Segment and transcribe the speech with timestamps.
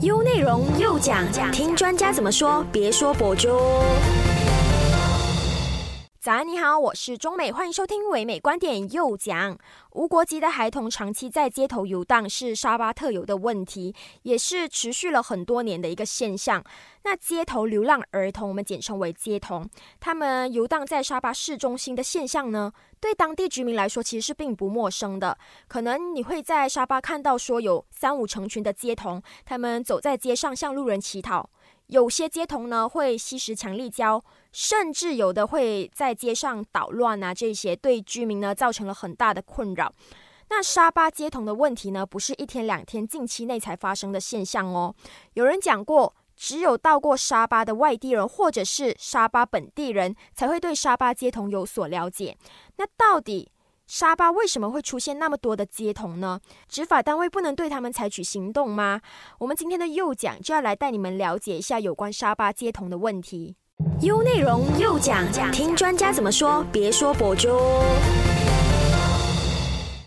[0.00, 0.98] 优内容又
[1.30, 3.48] 讲，听专家怎么说，别说博主。
[6.28, 9.56] 早安，你好，我是中美，欢迎收听唯美观点又讲。
[9.92, 13.94] 无国籍的孩童长期在街头游荡是沙巴特有的问题，
[14.24, 16.62] 也是持续了很多年的一个现象。
[17.04, 19.66] 那街头流浪儿童，我们简称为街童，
[20.00, 25.38] 他们游荡在沙巴市中心的现象呢，对当地居民来说其实是并不陌生的。
[25.66, 31.48] 可能你会在沙巴看到说有三五成群的街童，他们走在街上向路人乞讨。
[31.86, 34.22] 有些街童呢会吸食强力胶，
[34.60, 39.94] 甚至有的会在街上捣乱啊，这些对居民呢造成了很大的困扰。
[40.48, 44.92] 那沙巴街童的问题呢，不是一天两天，近期内才发生的现象哦。
[45.34, 52.36] 有人讲过，只有到过沙巴的外地人或者是沙巴本地人才会对沙巴街童有所了解。
[52.78, 53.52] 那到底？
[53.86, 56.40] 沙巴为什么会出现那么多的街童呢？
[56.68, 59.00] 执法单位不能对他们采取行动吗？
[59.38, 63.54] 我们今天的右讲就要来带你们了解一下有关沙巴街童的问题。
[64.00, 64.98] 优内容又
[65.30, 67.48] 讲，听专家怎么说，别说博主。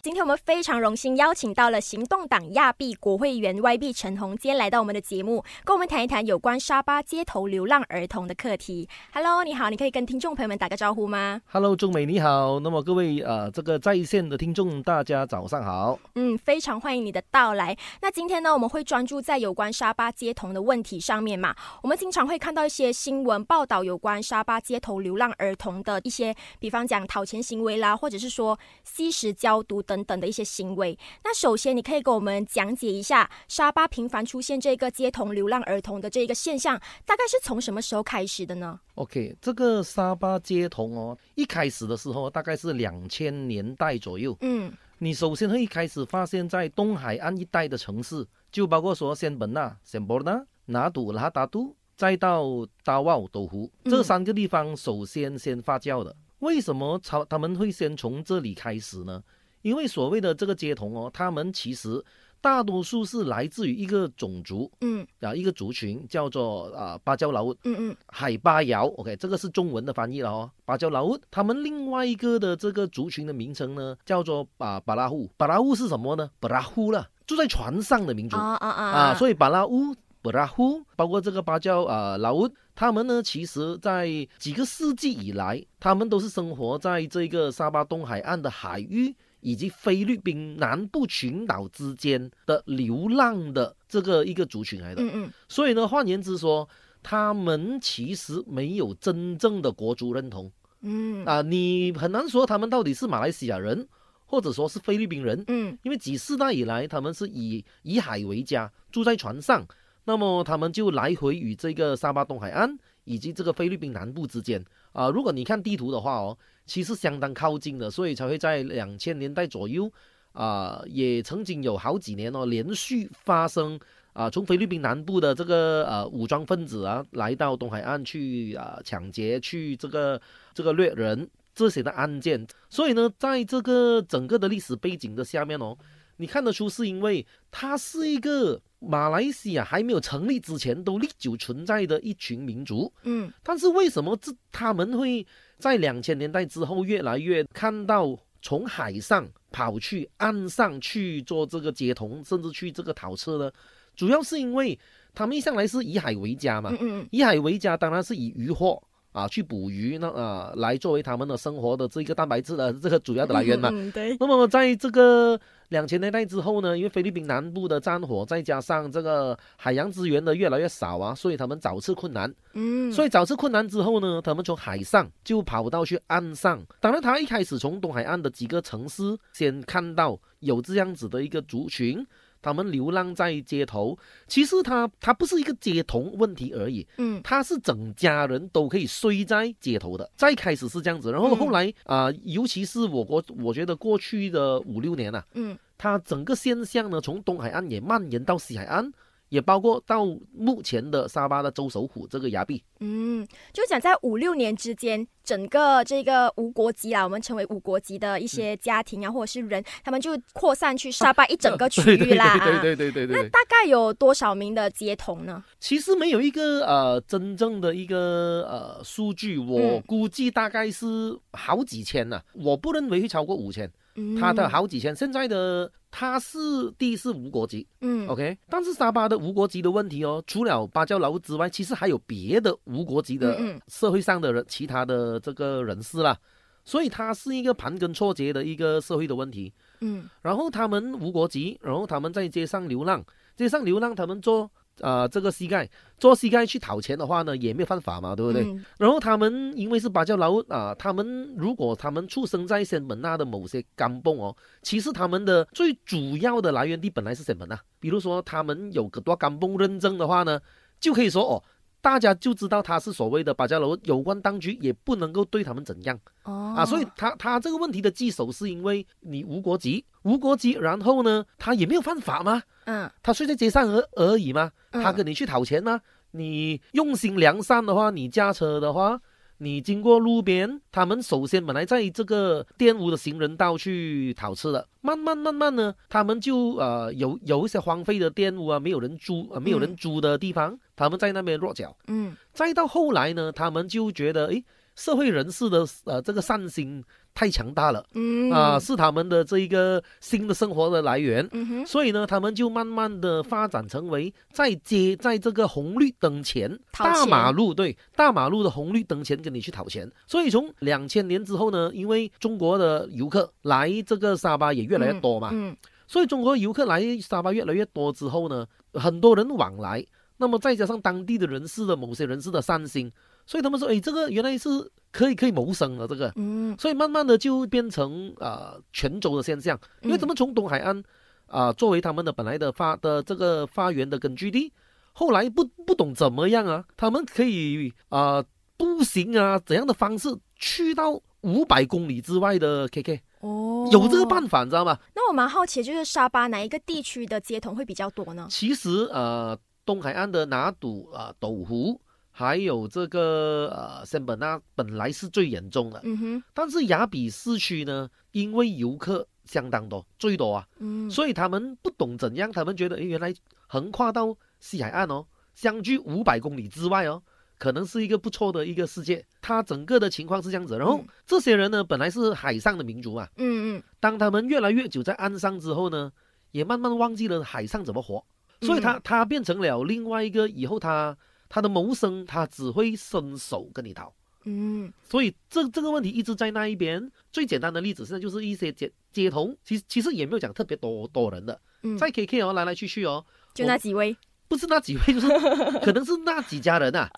[0.04, 8.90] 今天我们非常荣幸邀请到了行动党亚庇国会议员 YB 陈宏，今天来到我们的节目，跟我们谈一谈有关沙巴街头流浪儿童的课题。
[9.14, 12.60] Hello，你好，你可以跟听众朋友们打个招呼吗？Hello，钟美你好。
[12.62, 16.00] 那么各位呃，这个在线的听众，大家早上好。
[16.16, 17.78] 嗯，非常欢迎你的到来。
[18.02, 21.56] 那今天呢，我们会专注在有关沙巴街童的问题上面嘛。
[21.84, 29.80] 我们经常会看到一些新闻报道有关沙巴街头流浪儿童的一些，比方讲讨钱行为啦，或者是说吸食胶毒。
[29.92, 30.98] 等等的一些行为。
[31.22, 44.38] 那首先，你可以给我们讲解一下沙巴频繁出现这个街头流浪儿童的这个现象，大概是从什么时候开始的呢？OK，这个沙巴街头哦，一开始的时候大概是两千年代左右。
[44.40, 56.16] 嗯，你首先会一开始发现，在东海岸一带的城市，就包括说仙本那、仙波那、拿杜、拉达都，再到达瓦斗湖这三个地方，首先先发酵的。
[56.40, 59.22] 为什么他他们会先从这里开始呢？
[59.62, 62.04] 因为所谓的这个街童哦，他们其实
[62.40, 71.16] 大多数是来自于一个种族，嗯，啊，一个族群叫做啊芭蕉老屋，嗯嗯，海巴瑶，OK，这个是中文的翻译了哦，芭蕉老屋。
[71.30, 76.32] 他们另外一个的这个族群的名称呢，叫做啊巴拉户，巴拉户是什么呢？
[76.40, 84.08] 巴拉户了，住在船上的民族啊啊啊，啊，所以巴拉乌、巴拉乌，包括这个芭蕉啊老乌，他们呢，其实在
[84.40, 89.16] 几个世纪以来，他们都是生活在这个沙巴东海岸的海域。
[89.42, 96.68] 以及菲律宾南部群岛之间的流浪的这个一个族群来的，嗯嗯，所以呢，换言之说，
[97.04, 101.26] 他们其实没有真正的国族认同，嗯。
[101.26, 103.88] 啊，你很难说他们到底是马来西亚人，
[104.26, 109.66] 或者说是菲律宾人，嗯，因为几世代以来，他们是以以海为家，住在船上，
[110.06, 114.64] 那么他们就来回与这个沙巴东海岸以及这个菲律宾南部之间，
[114.94, 116.38] 啊，如果你看地图的话哦。
[116.66, 119.92] 其实相当靠近的，所以才会在两千年代左右，
[120.32, 123.78] 啊，也曾经有好几年哦，连续发生
[124.14, 130.22] 啊，从菲律宾南部的这个呃武装分子啊，来到东海岸去啊抢劫、去这个
[130.54, 132.46] 这个掠人这些的案件。
[132.70, 135.78] 所以呢，在这个整个的历史背景的下面哦，
[136.16, 145.26] 你看得出是因为它是一个马来西亚还没有成立之前都历久存在的一群民族，嗯，但是为什么这他们会？
[145.62, 153.52] 在两千年代之后，越来越看到从海上跑去岸上去做这个接同，甚至去这个讨车呢，
[153.96, 154.78] 主要是因为
[155.14, 156.74] 他们一向来是以海为家嘛，
[157.12, 158.82] 以海为家，当然是以渔获。
[159.14, 163.70] 啊，去捕鱼那啊，来作为他们的生活的这个蛋白质的这个主要的来源嘛。
[163.94, 164.16] 对。
[164.18, 165.38] 那么在这个
[165.72, 172.32] 两千年代之后呢，因为菲律宾南部的战火，再加上这个海洋资源的越来越少啊，所以他们找次困难。
[172.52, 172.92] 嗯。
[172.92, 176.62] 所以找次困难之后呢，他们从海上就跑到去岸上。
[176.82, 182.06] 当然，他一开始从东海岸的几个城市先看到有这样子的一个族群。
[182.42, 183.98] 他们流浪在街头，
[184.28, 190.10] 其实他他不是一个街头问题而已，嗯，他是整家人都可以睡在街头的。
[190.16, 198.92] 再开始是这样子，然后后来啊，尤其是我国，我觉得过去的五六年呐，嗯，它整个现象呢，从东海岸也蔓延到西海岸。
[199.32, 213.24] 也包括到目前的沙巴的州首府这个崖壁，嗯，就讲在五六年之间，整个这个无国籍啊，我们称为无国籍的一些家庭啊，或者是人，他们就扩散去沙巴一整个区域啦，对对对对对。
[213.24, 215.42] 那大概有多少名的街童呢？
[215.62, 223.72] 其实没有一个呃真正的一个呃数据，我估计大概是好几千呢，我不认为会超过五千。
[224.20, 224.96] 他的好几千。
[224.96, 226.38] 现在的他是
[226.78, 228.38] 第是无国籍，嗯，OK。
[228.50, 236.18] 但是沙巴的无国籍的问题哦，除了芭蕉楼之外，其实还有别的无国籍的社会上的人，其他的这个人士啦。
[236.64, 239.52] 所以它是一个盘根错节的一个社会的问题。
[239.80, 243.04] 嗯，然后他们无国籍，然后他们在街上流浪，
[243.36, 244.50] 街上流浪，他们做。
[244.80, 248.44] 啊，这个膝盖做膝盖去讨钱的话呢，也没有犯法嘛，对不对？
[248.78, 257.60] 然后他们因为是芭蕉佬啊，他们如果他们出生在仙本那的某些干蹦哦，其实他们的最主要的来源地本来是仙本那。
[257.80, 260.40] 比如说他们有个多干蹦认证的话呢，
[260.80, 261.44] 就可以说哦。
[261.82, 272.44] 大家就知道他是所谓的巴加罗，有关当局也不能够对他们怎样哦啊，所以他他这个问题的棘手是因为你无国籍，无国籍，然后呢，他也没有犯法吗？
[272.66, 274.52] 嗯，他睡在街上而而已吗？
[274.72, 275.82] 他跟你去讨钱吗？
[276.12, 279.02] 你用心良善的话，你驾车的话。
[279.44, 291.76] 你经过路边，他们首先本来在这个玷污的行人道去讨吃的，慢慢慢慢呢，他们就呃有有一些荒废的玷污啊，没有人租啊，没有人租的地方，他们在那边落脚。
[291.88, 294.46] 嗯，再到后来呢，他们就觉得，诶，
[294.76, 296.84] 社会人士的呃这个善心。
[297.14, 298.32] 太强大了，嗯。
[298.32, 309.92] 啊，是他们的这一个新的生活的来源，嗯哼，所以呢，他们就慢慢的发展成为在街，在这个红绿灯前，大马路对大马路的红绿灯前跟你去讨钱。
[310.08, 315.56] 所以从两千年之后呢，因为中国的游客来这个沙巴也越来越多嘛，嗯，
[315.88, 319.86] 所以中国游客来沙巴越来越多之后呢，很多人往来，
[320.18, 322.92] 那么再加上当地的人士的某些人士的善心，
[323.32, 324.50] 所以他们说，哎，这个原来是。
[324.94, 330.84] 可以可以谋生的，这个，嗯，所以慢慢的就变成啊泉州的现象，因为他们从东海岸
[331.28, 334.52] 啊作为他们的本来的发的这个发源的根据地，
[334.92, 338.22] 后来不不懂怎么样啊，他们可以啊
[338.58, 344.78] 步行啊怎样的方式去到五百公里之外的 KK 哦，有这个办法，你知道吗？
[344.94, 348.28] 那我蛮好奇，就是沙巴哪一个地区的街童会比较多呢？
[348.30, 351.80] 其实呃东海岸的拿督啊斗湖。
[352.22, 363.12] 还有这个呃，仙本那本来是最严重的，嗯哼，但是雅比市区呢，因为游客相当多，最多啊，嗯，所以他们不懂怎样，他们觉得，哎，原来
[363.48, 365.04] 横跨到西海岸哦，
[365.34, 367.02] 相距五百公里之外哦，
[367.40, 369.04] 可能是一个不错的一个世界。
[369.20, 375.92] 它整个的情况是这样子，然后这些人呢，本来是海上的民族嘛，嗯嗯，当他们越来越久在岸上之后呢，
[376.30, 378.06] 也慢慢忘记了海上怎么活，
[378.42, 380.96] 所以他他变成了另外一个以后他。
[381.34, 383.94] 他的谋生，他只会伸手跟你讨，
[384.26, 386.92] 嗯，所以这这个问题一直在那一边。
[387.10, 393.96] 最简单的例子现在就是一些街街童，其实其实也没有讲特别多多人的，嗯在 KK 哦来来去去哦，就那几位，
[394.28, 395.08] 不是那几位，就是
[395.64, 396.90] 可能是那几家人 呐。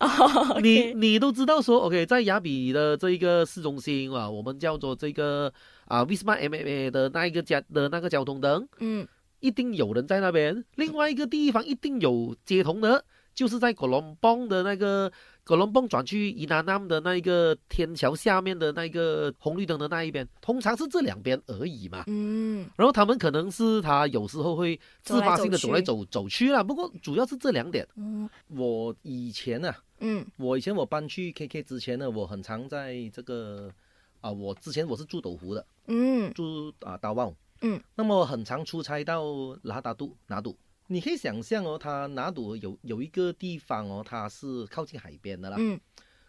[0.60, 5.52] 你你都知道说，OK，在雅比的这一个市中心啊，我们叫做这个
[5.86, 9.06] 啊 v i s m a MMA 的那一个家的那个交通灯，嗯，
[9.38, 10.64] 一定有人在那边。
[10.74, 13.04] 另外一个地方一定有街童的。
[13.34, 15.10] 就是在哥伦邦的那个
[15.42, 22.04] 哥伦邦转去伊南南的那一个天桥下面的那个红绿灯的那一边，通常是这两边而已嘛。
[22.06, 26.62] 嗯，然后他们可能是他有时候会自发性的走来走走去啦。
[26.62, 27.86] 不过主要是这两点。
[27.96, 33.70] 嗯，我以前呢，嗯，我以前我搬去 KK 之前呢，我很常在这个
[34.20, 39.24] 啊，我之前我是住斗湖的，嗯，住啊达旺，嗯，那么很常出差到
[39.62, 40.56] 拉达杜拿督。
[40.88, 45.56] 你可以想象哦，他拿赌有有一个地方哦，它是靠近海边的啦。
[45.58, 45.80] 嗯，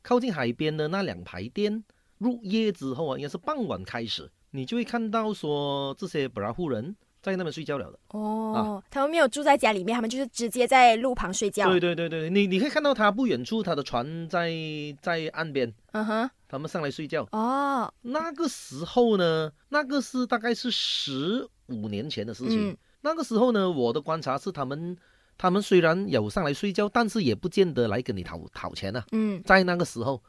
[0.01, 1.83] 靠近海边的那两排店，
[2.19, 7.99] 入夜之后啊，应该是傍晚开始，你就会看到说这些布拉户人在那边睡觉了的。
[8.17, 11.69] 哦，他们没有住在家里面，他们就是直接在路旁睡觉。
[11.69, 14.53] 对对对对，你你可以看到他不远处，他的船在
[15.01, 15.73] 在岸边。
[15.91, 17.27] 嗯哼，他们上来睡觉。
[17.33, 22.77] 哦，那个时候呢，那个是大概是十五年前的事情。
[23.05, 24.97] 那个时候呢，我的观察是，他们
[25.37, 29.05] 他们虽然有上来睡觉，但是也不见得来跟你讨讨钱啊。
[29.11, 30.19] 嗯，在那个时候，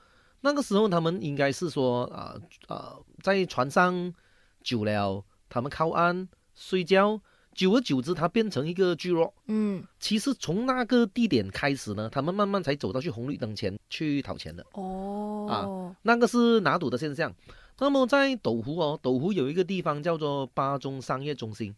[0.42, 2.37] 那个时候他们应该是说啊
[2.68, 4.12] 啊，在船上
[4.62, 7.18] 久了，他们靠岸睡觉，
[7.54, 9.33] 久而久之，它变成一个聚落。
[9.47, 14.62] 嗯，其实从那个地点开始呢，他们慢慢才走到去红绿灯前去讨钱的。
[14.75, 17.35] 哦，啊，那个是拿赌的现象。
[17.78, 21.75] 那么在斗湖哦，斗湖有一个地方叫做巴中商业中心。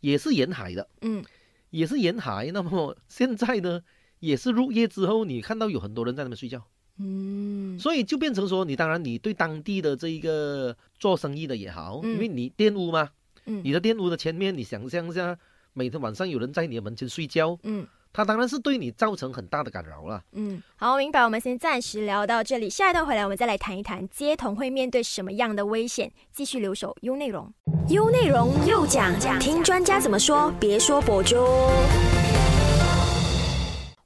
[0.00, 1.24] 也是沿海的，嗯，
[1.70, 2.50] 也是沿海。
[2.52, 3.80] 那么现在呢，
[4.18, 6.66] 也是入夜之后，你看到有很多人在那边睡觉，
[6.98, 13.08] 嗯，所以就变成说，你当然你对当地的这一个做生意的也好，因为你玷污嘛，
[13.46, 15.38] 嗯，你的玷污的前面，你想象一下，
[15.72, 20.22] 每天晚上有人在你的门前睡觉，嗯，他当然是对你造成很大的干扰了。
[20.32, 21.20] 嗯，好，明白。
[21.20, 26.10] 我们先暂时聊到这里，下一段回来我们再来谈一谈街童会面对什么样的危险。
[26.32, 27.52] 继续留守优内容，
[27.88, 31.36] 优内容又讲讲，听专家怎么说，别说博主。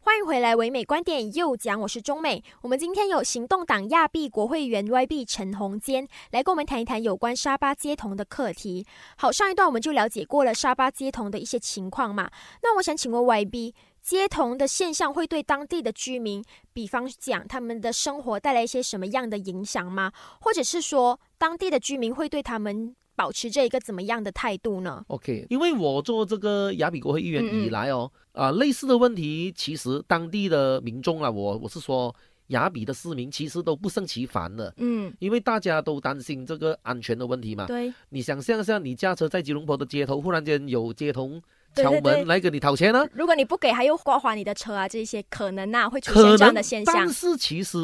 [0.01, 2.45] 欢迎回来，唯美观点又讲，我是中美。
[2.61, 8.87] 我们今天有行动党亚币国会员 YB 陈宏坚来跟我们谈一谈有关沙巴街童的课题。
[9.17, 12.31] 好，上一段我们就了解过了沙巴街童的一些情况嘛。
[12.63, 13.73] 那我想请问 YB，
[14.05, 16.45] 街童的现象会对当地的居民，
[16.75, 20.13] 比方讲他们的生活带来一些什么样的影响吗？
[20.43, 22.95] 或者是说，当地的居民会对他们？
[23.17, 32.13] 保持着一个怎么样的态度呢？OK，因为我做这个雅比国会议员以来哦，啊，类似的问题其实当地的民众啊，我我是说
[32.49, 34.75] 雅比的市民其实都不胜其烦的。
[34.79, 37.67] 嗯，因为大家都担心这个安全的问题嘛。
[37.67, 37.95] 对。
[38.09, 41.41] 你想象一下，你驾车在吉隆坡的街头，忽然间有街童
[41.75, 43.07] 敲门来给你讨钱呢？
[43.13, 46.95] 如果你不给，还又刮花你的车啊，这些可能啊会出现这样的现象。
[46.95, 47.79] 但是其实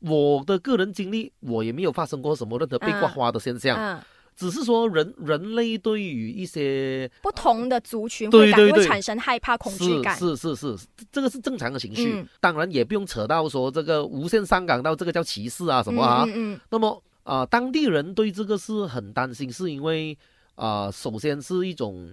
[0.00, 3.76] 我的个人经历，我也没有发生过什么任何被刮花的现象。
[3.78, 4.00] 嗯。
[4.36, 10.76] 只是说人人类对于一些不同的族群会感会产生害怕恐惧感，是是是，
[11.10, 12.22] 这个是正常的情绪。
[12.38, 16.60] 当然也不用扯到说这个无限上纲到这个叫歧视啊什么啊嗯。
[16.68, 20.18] 那么啊，当地人对这个是很担心，是因为
[20.54, 22.06] 啊，首先是一种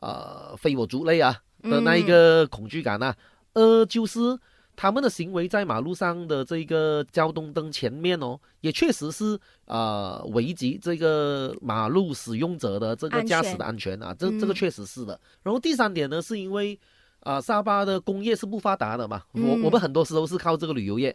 [0.00, 3.16] 呃非我族类啊的那一个恐惧感啊，
[3.52, 4.38] 呃就是。
[4.76, 15.20] 他们的行为在马路上的这个交通灯前面哦，也确实是呃危及这个马路使用者的这个驾驶的安全啊，这这个确实是的。
[15.42, 16.78] 然后第三点呢，是因为
[17.24, 21.14] 啊沙巴的工业是不发达的嘛，我我们很多时候是靠这个旅游业。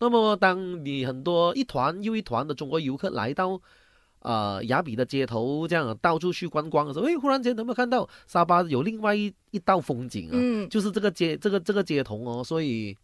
[0.00, 3.60] 那么当你很多一团又一团的中国游客来到。
[4.24, 10.32] 啊，雅比的街头这样到处去观光的时候，哎，忽然间能不能看到沙巴有另外一一道风景啊？
[10.32, 12.96] 嗯，就是这个街，这个这个街头哦，所以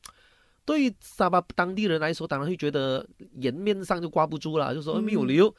[0.65, 5.55] 对于沙巴当地人来说，当然会觉得颜面上就挂不住了，就说没有理由，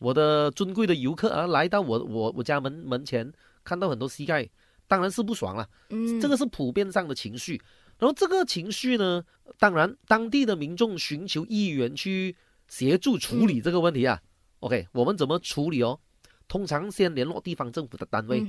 [0.00, 3.30] 我的尊贵的游客啊，来到我我我家门门前，
[3.62, 4.48] 看到很多膝盖，
[4.88, 5.68] 当然是不爽了。
[5.90, 7.60] 嗯，这个是普遍上的情绪。
[7.98, 9.22] 然后这个情绪呢，
[9.58, 12.34] 当然当地的民众寻求议员去
[12.66, 14.18] 协助处理这个问题啊。
[14.62, 15.98] OK，我们怎么处理哦？
[16.46, 18.44] 通常先联络地方政府的单位，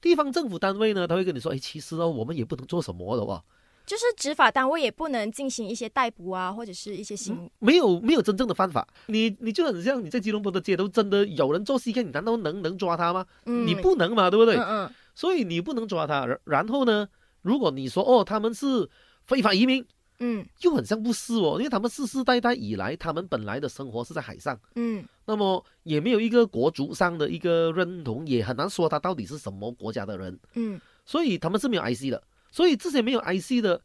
[0.00, 3.42] 地方政府单位呢，他会跟你说：“哎，其实哦，我们也不能做什么的哇。”
[3.84, 8.86] 就是执法单位也不能进行一些逮捕啊，或者是一些行，没有没有真正的犯法。
[9.06, 13.26] 你你就很像你在吉隆坡的街头，真的有人做 C K，，你难道能能抓他吗？
[13.44, 14.54] 你不能嘛，对不对？
[14.56, 14.90] 嗯嗯。
[15.14, 16.38] 所以你不能抓他。
[16.44, 17.08] 然后呢，
[17.40, 18.88] 如果你说哦，他们是
[19.26, 19.84] 非法移民。
[20.24, 33.80] 嗯，又很像不是哦，因为他们世世代代以来，他们本来的生活是在海上，嗯，那么也没有一个国族上的一个认同，也很难说他到底是什么国家的人，嗯，所以他们是没有 IC 的，所以这些没有 IC 的，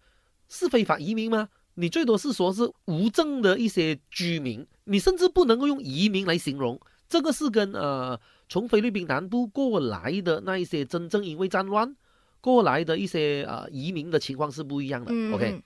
[0.47, 1.49] 是非法移民吗？
[1.73, 6.79] 你最多是说是无证的一些居民，你甚至不能够用移民来形容，
[7.09, 11.95] 这个是跟呃从菲律宾南部过来的那一些真正因为战乱
[12.41, 15.61] 过来的一些呃移民的情况是不一样的，OK。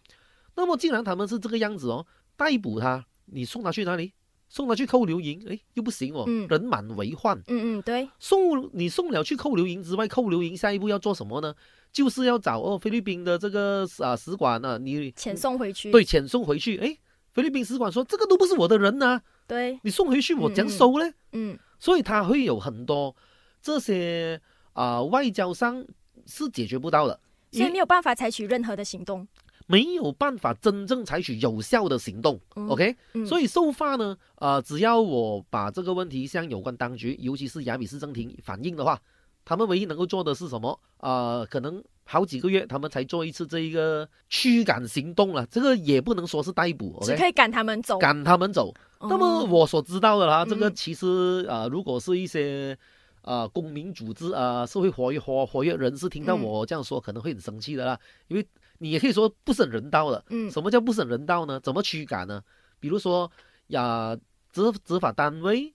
[0.55, 2.05] 那么，既然他们是这个样子哦，
[2.36, 4.13] 逮捕他，你送他去哪里？
[4.50, 5.41] 送他去扣留营？
[5.50, 7.38] 哎，又不行哦，人满为患。
[7.48, 8.10] 嗯嗯，对。
[8.20, 11.55] 送你送了去扣留营之外，扣留营下一步要做什么呢？
[11.91, 15.89] 就是要找哦菲律宾的这个啊使馆呢，你遣送回去。
[15.91, 16.77] 对，遣送回去。
[16.79, 16.98] 哎，
[17.34, 19.22] 菲律宾使馆说这个都不是我的人呐。
[19.48, 19.79] 对。
[19.84, 21.10] 你送回去我怎收呢？
[21.31, 21.58] 嗯。
[21.79, 23.15] 所以他会有很多
[23.62, 24.39] 这些
[24.74, 25.86] 啊外交上
[26.25, 27.17] 是解决不到的，
[27.51, 29.25] 所以没有办法采取任何的行动。
[29.72, 32.38] 没有办法真正采取有效的行动
[32.68, 32.94] ，OK？
[33.25, 39.00] 所以收发呢，呃，只要我把这个问题向有关当局，尤其是雅比市政厅反映的话，
[39.46, 40.78] 他们唯一能够做的是什么？
[40.98, 48.74] 呃，可能好几个月他们才做一次这一个驱赶行动了，这个也不能说是逮捕，只可以赶他们走，赶他们走。
[49.00, 52.78] 那么我所知道的啦，这个其实啊，如果是一些
[53.22, 57.98] 啊公民组织啊社会活跃活活跃人士听到我这样说，可能会很生气的啦，
[58.28, 58.46] 因为。
[58.82, 61.60] 你也可以说不是很人道的，嗯，什么叫不是很人道呢？
[61.60, 62.44] 怎么驱赶呢？
[62.80, 63.32] 比如说
[63.68, 64.18] 呀，
[64.52, 65.72] 执执法单位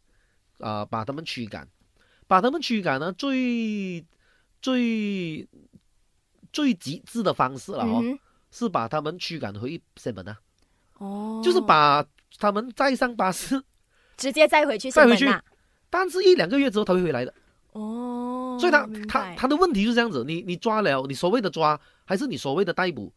[0.59, 1.69] 啊，把他们驱赶，
[2.27, 4.05] 把他们驱赶呢，最
[4.61, 5.49] 最
[6.53, 8.03] 最极致的方式了哦，
[8.51, 10.37] 是把他们驱赶回厦门啊，
[10.99, 12.05] 哦，就是把
[12.41, 13.63] 他们再上巴士，
[14.19, 15.33] 直接载回去载回去，
[15.89, 17.33] 但是一两个月之后他会回来的，
[17.71, 21.81] 哦，所以他他他的问题就是这样子，你你抓了，你所谓的抓。
[22.07, 23.13] 还是你所谓的逮捕，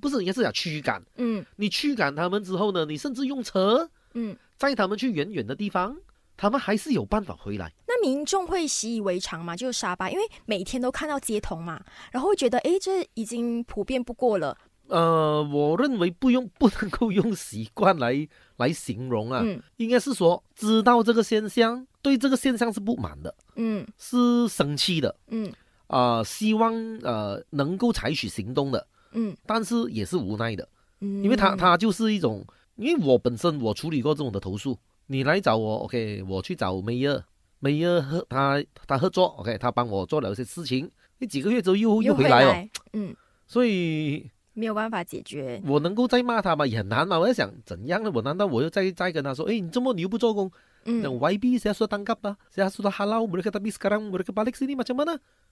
[0.00, 1.00] 不是应该是讲驱赶？
[1.16, 5.96] 嗯，你驱赶他们之后呢，你甚至用车，嗯，载他们去远远的地方，
[6.36, 7.72] 他们还是有办法回来。
[7.86, 14.56] 那民众会习以为常嘛，就是沙巴，因为每天都看到街头嘛，然后会觉得，哎，这已经普遍不过了。
[14.88, 19.42] 呃，我认为不用不能够用习惯来来形容啊，
[19.76, 25.50] 应该是说知道这个现象，对这个现象是不满的，嗯，是生气的，嗯，
[25.92, 30.68] 啊，希望呃能够采取行动的，嗯，但是也是无奈的，
[31.00, 32.44] 嗯，因为他他就是一种，
[32.76, 37.22] 因为我本身我处理过这种的投诉，你来找我，OK，我去找梅尔，
[37.60, 43.14] 梅尔和他他合作，OK，他帮我做了一些事情，那几个月之后又又回来了，嗯，
[43.46, 44.30] 所以。
[44.54, 46.66] 没有办法解决，我能够再骂他吗？
[46.66, 47.18] 也很难嘛。
[47.18, 48.10] 我在想，怎样呢？
[48.14, 50.52] 我难道我又再再跟他说，哎，你这么你又不做工？
[50.84, 54.76] 嗯，YB 现在说当干吧，现在说到 Hello，我这个大 B 斯卡朗，我这个巴力斯尼？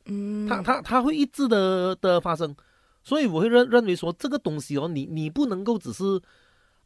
[0.07, 2.55] 嗯，他他他会一直的的发生，
[3.03, 6.21] 所以我会认认为说，这个东西哦，你你不能够只是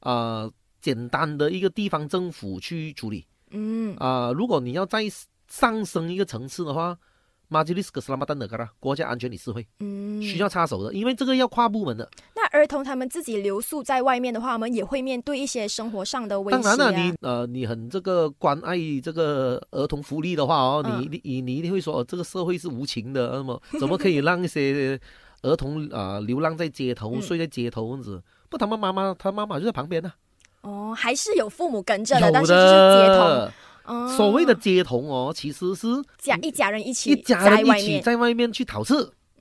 [0.01, 5.03] 啊简单的一个地方政府去处理，嗯啊，如果你要再
[5.49, 6.99] 上升一个层次的话。
[7.47, 12.11] 马吉利斯克斯拉马丹的，嘎国家安全理事会，嗯，需要插手的，因为这个要跨部门的。
[12.55, 16.63] 那儿童他们自己留宿在外面的话，我们也会面对一些生活上的威胁。
[16.63, 24.99] 当然了，你呃，你很这个关爱这个儿童福利的话哦， 你你你一定会说，哦这个社会是无情的， 那么怎么可以让一些
[25.43, 28.23] 儿童啊流浪在街头，睡在街头这样子？
[28.49, 30.13] 不，他们妈妈，他妈妈就在旁边呢。
[30.61, 34.17] 哦，还是有父母跟着的，但是就是街头。
[34.17, 38.95] 所谓的街童哦，其实是家一家人一起一家人一起在外面去讨吃。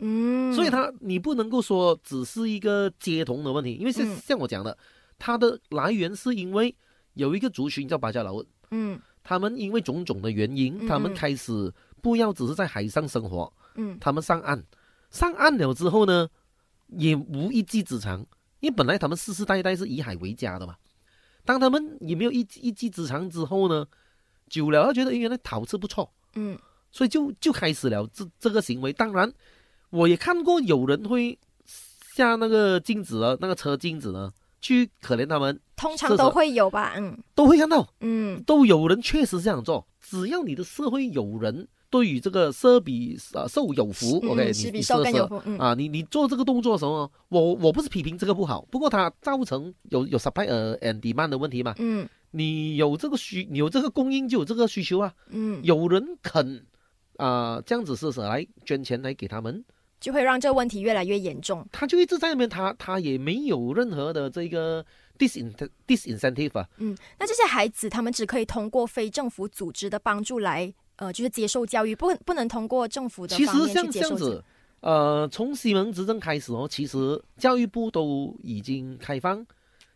[0.05, 4.77] 嗯，所以他你不能够说只是一个接同的问题，因为像像我讲的，
[5.17, 6.75] 它的来源是因为
[7.13, 14.61] 有一个族群叫巴加劳，嗯，他们因为种种的原因，他们开始不要只是在海上生活，嗯，他们上岸，
[15.09, 16.27] 上岸了之后呢，
[16.87, 18.19] 也无一技之长，
[18.59, 20.75] 因为本来他们世世代代是以海为家的嘛，
[21.45, 23.85] 当他们也没有一一技之长之后呢？
[24.49, 26.59] 久了，他觉得原来陶瓷不错，嗯，
[26.91, 28.93] 所以就就开始了这这个行为。
[28.93, 29.31] 当然，
[29.93, 31.37] 我也看过有人会
[32.15, 35.59] 下那个镜子啊，那个车镜子呢，去可怜他们。
[35.75, 39.85] 通常都会有吧，嗯，都会看到，嗯，都有人确实这样做。
[40.01, 50.47] 只要你的社会有人对于这个奢比啊受有福，OK，你你受更有福，啊，你你做这个动作的时候，我我不是批评这个不好，不过它造成有有 supply
[50.79, 52.09] and demand 的问题嘛，嗯。
[52.35, 55.13] 你有这个需，有这个供应就有这个需求啊。
[55.29, 56.65] 嗯，有人肯
[57.17, 59.63] 啊这样子试试来捐钱来给他们，
[60.03, 61.65] 就会让这个问题越来越严重。
[61.71, 64.85] 他就一直在那边，他他也没有任何的这个
[65.17, 65.49] disin
[65.87, 66.67] disincentive 啊。
[66.79, 74.43] 嗯，那这些孩子他们只可以通过非政府组织的帮助来呃，就是接受教育，不不能通过政府的其实像这样子，
[74.81, 79.45] 呃，从西蒙执政开始哦，其实教育部都已经开放。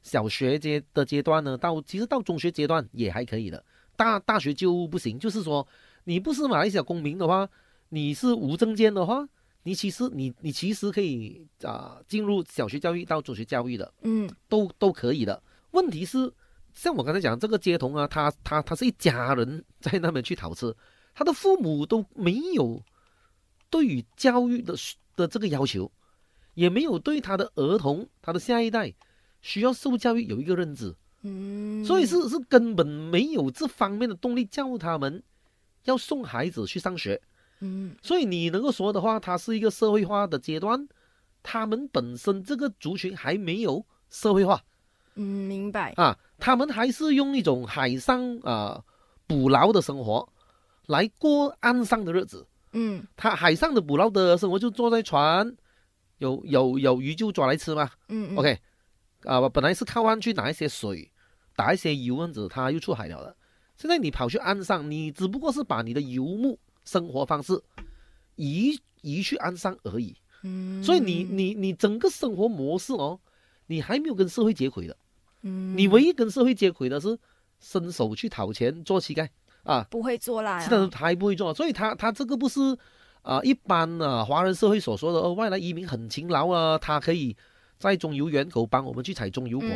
[0.03, 3.61] 小学阶的阶段呢，到其实到中学阶段也还可以的，
[3.97, 5.19] 大大学就不行。
[5.19, 5.67] 就是说，
[6.05, 7.45] 你不是马来西亚公民的话，
[7.89, 9.27] 你是无证件的话，
[9.67, 15.43] 你其实你你其实可以啊进入小学教育到中学教育的，嗯，都都可以的。
[15.71, 16.31] 问题是，
[16.73, 20.73] 像我刚才讲这个街童啊，他他他是一家人在那边去讨吃，
[21.13, 22.81] 他的父母都没有
[23.69, 24.73] 对于教育的
[25.17, 25.91] 的这个要求，
[26.53, 28.93] 也没有对他的儿童他的下一代。
[29.41, 35.21] 需要受教育有一个认知，嗯，所以是是根本没有这方面的动力教他们
[35.83, 37.21] 要送孩子去上学，
[37.59, 40.87] 嗯，所以你能够说的话，它是一个社会化的阶段，
[41.41, 44.61] 他们本身这个族群还没有社会化，
[45.15, 45.93] 嗯，明白。
[45.97, 48.83] 啊，他们还是用一种海上啊
[49.25, 50.27] 捕捞的生活
[50.85, 55.55] 来过岸上的日子，嗯，他海上的捕捞的生活就坐在船，
[56.19, 58.59] 有有有鱼就抓来吃嘛，嗯，OK。
[59.23, 61.11] 啊，本来是靠岸去拿一些水，
[61.55, 63.35] 打一些油这样子，他又出海了的。
[63.75, 66.57] 现在你跑去岸上，你只不过是把你的游牧
[66.87, 67.61] 生活方式
[68.37, 70.15] 移移去岸上而已。
[70.43, 73.19] 嗯，所以你你你整个生活模式哦，
[73.67, 74.95] 你还没有跟社会接轨的。
[75.41, 77.19] 嗯，你唯一跟社会接轨的是
[77.59, 79.27] 伸手去讨钱做乞丐
[79.63, 81.53] 啊，不会做啦，是的，还不会做。
[81.53, 82.59] 所以他他这个不是
[83.21, 87.35] 啊，一般啊华人社会所说的哦，外来移民很勤劳啊，他可以。
[87.79, 89.69] 在中油源口帮我们去采中油果，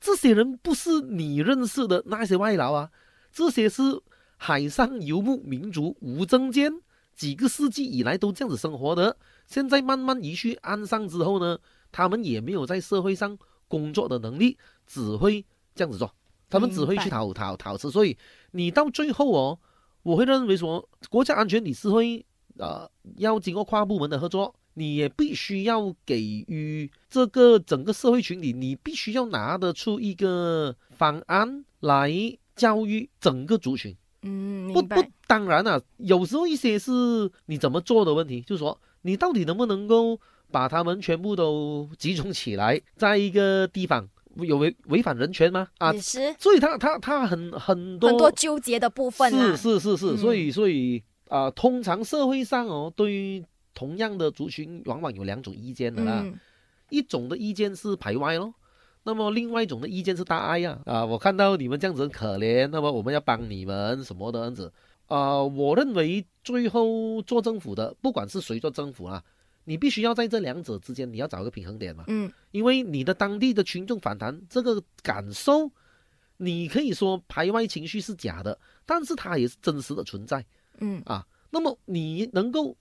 [0.00, 2.88] 这些人不是你认识的那些外劳啊，
[3.32, 3.82] 这些是
[4.38, 6.72] 海上游牧民族无证件，
[7.14, 9.16] 几个世纪以来都这样子生活的。
[9.46, 11.58] 现在慢慢移去岸上之后呢，
[11.92, 16.10] 他们也没有在社会上工作的能力，只会这样子做，
[16.48, 17.90] 他们只会去讨讨讨吃。
[17.90, 18.16] 所以
[18.52, 19.58] 你到最后哦，
[20.02, 22.24] 我会认为说，国家安全理事会
[22.58, 24.54] 啊，要经过跨部门的合作。
[24.74, 32.12] 你也必须要给予这个整个社会群体，你必须要拿得出一个方案来
[32.54, 33.96] 教育整个族群。
[34.72, 36.92] 嗯，不不，当然了，有时候一些是
[37.46, 40.18] 你怎么做的问题，就是说你到底能不能够
[40.50, 45.68] 把他们全部都集中起来，在一个地方有违违反人权吗？
[45.78, 56.24] 啊，是，所以他他他很很多很多纠结的部分是是是是，所以所以啊，通常社会上哦，对于同样的族群，往往有两种意见的啦，
[56.90, 58.54] 一种的意见是排外咯。
[59.04, 64.72] 那么另外一种的意见是大爱呀，啊，我看到你们这样子很可怜，那么我们要帮你们什么的样子，
[65.06, 69.22] 啊，我认为最后做政府的，不管是谁做政府啊，
[69.64, 75.70] 你必须要在这两者之间，你要找一个平衡点嘛，嗯，因为你的当地的群众反弹这个感受，
[76.36, 80.44] 你可以说排外情绪是假的，但是它也是真实的存在，
[80.80, 81.02] 嗯。
[81.06, 82.76] 啊，那么你能够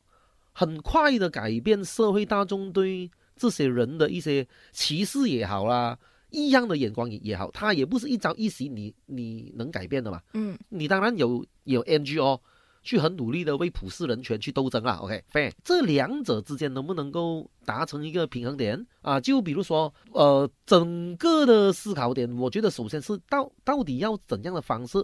[0.52, 5.98] 很快的改变社会大众对这些人的一些歧视也好啦。
[6.30, 10.22] 异样的眼光也也好，他也不是一朝一夕你你能改变的嘛。
[10.34, 12.38] 嗯，你当然有有 NGO
[12.84, 15.00] 去很努力的为普世人权去斗争啦。
[15.02, 19.22] OK，fair，这两者之间能不能够达成一个平衡点啊？
[19.22, 24.98] 就比如说，呃，整个的思考点，我觉得首先是到到底要怎样的方式。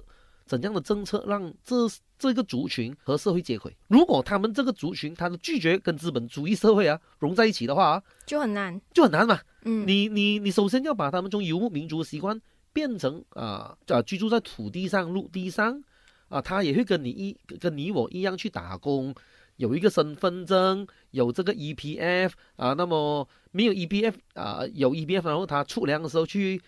[0.45, 1.75] 怎样的政策让这
[2.19, 3.75] 这个族群和社会接轨？
[3.87, 9.39] 如果他们这个族群他的拒绝跟资本主义社会啊融在一起的话，啊就很难，就很难嘛。
[9.63, 12.39] 嗯，你你你首先要把他们从游牧民族的习惯
[12.71, 15.81] 变成啊啊居住在土地上、陆地上
[16.29, 19.13] 啊，他也会跟你一跟你我一样去打工，
[19.57, 26.61] 有一个身份证，有这个 EPF 啊，那么没有 EPF 啊，有 EPF，然后他出粮的时候去。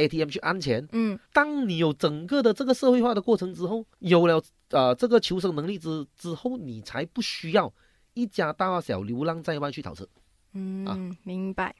[0.00, 7.72] ATM 去安钱，嗯，当你有整个的这个社会化的过程之后，有了呃这个求生能力之之后，你才不需要
[8.14, 10.08] 一家大小流浪在外去讨吃。
[10.52, 11.74] 嗯，明白。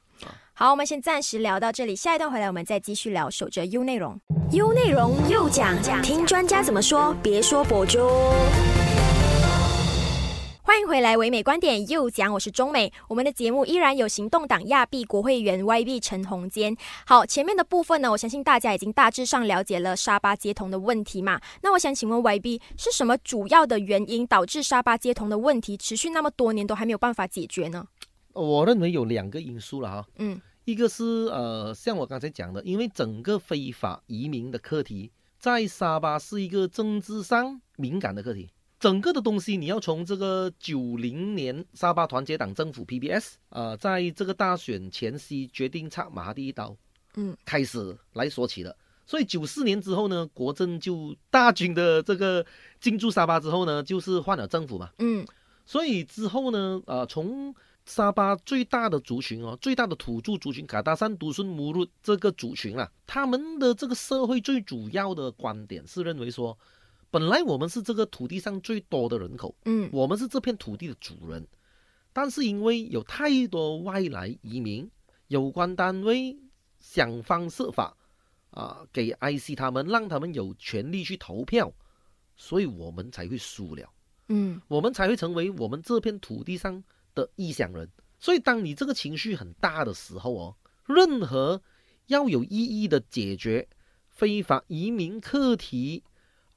[0.53, 3.29] 好，我们先暂时聊到这里，下一段回来我们再继续聊。
[3.29, 4.17] 守着 U 内容
[4.51, 7.99] ，U 内容又讲，听专家怎么说，别说博主。
[10.71, 12.93] 欢迎回来，唯美观点又讲，我是中美。
[13.09, 16.73] 我们的节目依然有行动党亚币国会员 YB 陈宏坚。
[17.05, 21.41] 好，前面的部分呢，我相信大家已经大致上了解了沙巴街童的问题嘛。
[21.61, 27.85] 那我想请问 YB，是什么主要的原因导致沙巴街童的问题持续那么多年都还没有办法解决呢？
[28.31, 30.07] 我认为有两个因素了哈。
[30.19, 38.49] 嗯，一个是呃，像我刚才讲的，因为整个非法移民的课题在沙巴是一个政治上敏感的课题。
[38.81, 46.75] 整个的东西，你要从这个九零年沙巴团结党政府 PBS 呃，在这个大选前夕决定插马哈蒂一刀，
[47.15, 48.75] 嗯，开始来说起的。
[49.05, 52.43] 所以九四年之后呢，国政就大军的这个
[52.79, 55.23] 进驻沙巴之后呢，就是换了政府嘛，嗯，
[55.63, 57.53] 所以之后呢，呃，从
[57.85, 66.57] 沙巴最大的族群哦，最大的土著族群卡达山独孙母鲁这个族群啊，他们的这个社会最主要的观点是认为说。
[67.11, 71.45] 本来我们是这个土地上最多的人口，嗯，我们是这片土地的主人，
[72.13, 74.89] 但是因为有太多外来移民，
[75.27, 76.37] 有关单位
[76.79, 77.97] 想方设法
[78.51, 81.73] 啊，给 IC 他们，让他们有权利去投票，
[82.37, 83.89] 所以我们才会输了，
[84.29, 86.81] 嗯，我们才会成为我们这片土地上
[87.13, 87.89] 的异乡人。
[88.19, 91.61] 所以，当你这个情绪很大的时候哦，任何
[92.07, 93.67] 要有意义的解决
[94.07, 96.03] 非法移民课题。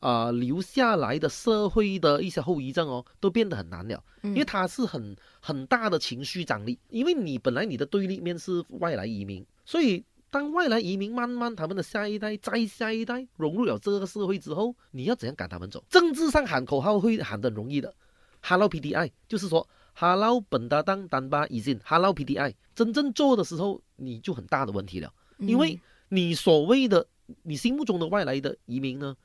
[0.05, 6.79] 啊，留下来的社会的一些后遗症哦，都变得很难了，因为它是很很大的情绪张力。
[6.91, 15.83] 因为你本来你的对立面是外来移民，所以当外来移民慢慢他们的下一代再下一代融入了这个社会之后，你要怎样赶他们走？
[15.89, 17.95] 政治上喊口号会喊得容易的
[18.43, 27.07] ，Hello PDI，就是说 Hello 本达当丹巴已经 Hello PDI，真正做的时候你就很大的问题了，因为你所谓的
[27.43, 29.17] 你心目中的外来的移民呢？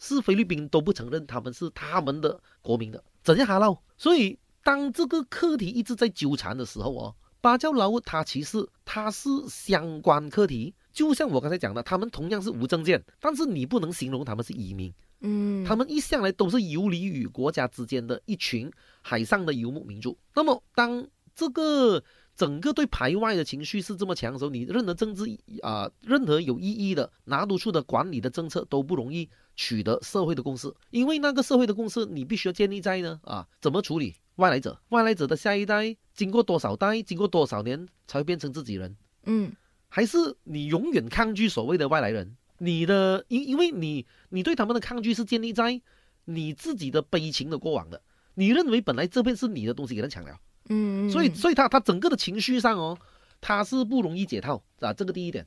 [0.00, 3.78] 是菲律宾都不承认他们是他们的国民的，怎样哈喽？
[3.96, 18.70] 所以当这个课题一直在纠缠的时候哦，巴交劳它其实它是相关课题，就像我刚才讲的，他们同样是无证件，但是你不能形容他们是移民，嗯，他们一向来都是游离于国家之间的一群
[19.02, 20.16] 海上的游牧民族。
[20.34, 22.02] 那么当这个
[22.34, 25.24] 整个对排外的情绪是这么强的时候，你任何政治
[25.62, 29.28] 啊，任何有意义的拿督处的管理的政策都不容易。
[29.62, 34.80] 取得社会的共识，因为那个社会的共识，你必须要建立在呢啊，怎么处理外来者？
[34.88, 38.96] 外来者的下一代经过多少代，经过多少年才会变成自己人？
[39.24, 39.52] 嗯，
[39.90, 42.38] 还是你永远抗拒所谓的外来人？
[42.56, 45.78] 你的因因为你你对他们的抗拒是建立在
[46.24, 48.00] 你自己的悲情的过往的，
[48.32, 52.96] 你认为本来这片是你的东西给他抢了，嗯，所以所以他他整个的情绪上哦，
[53.42, 55.46] 他是不容易解套啊，这个第一点。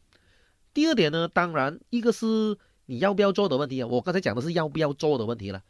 [0.71, 2.55] 第二点呢，当然一个是。
[2.85, 3.87] 你要不要做的问题啊。
[3.87, 5.63] 我刚才讲的是要不要做的问题了。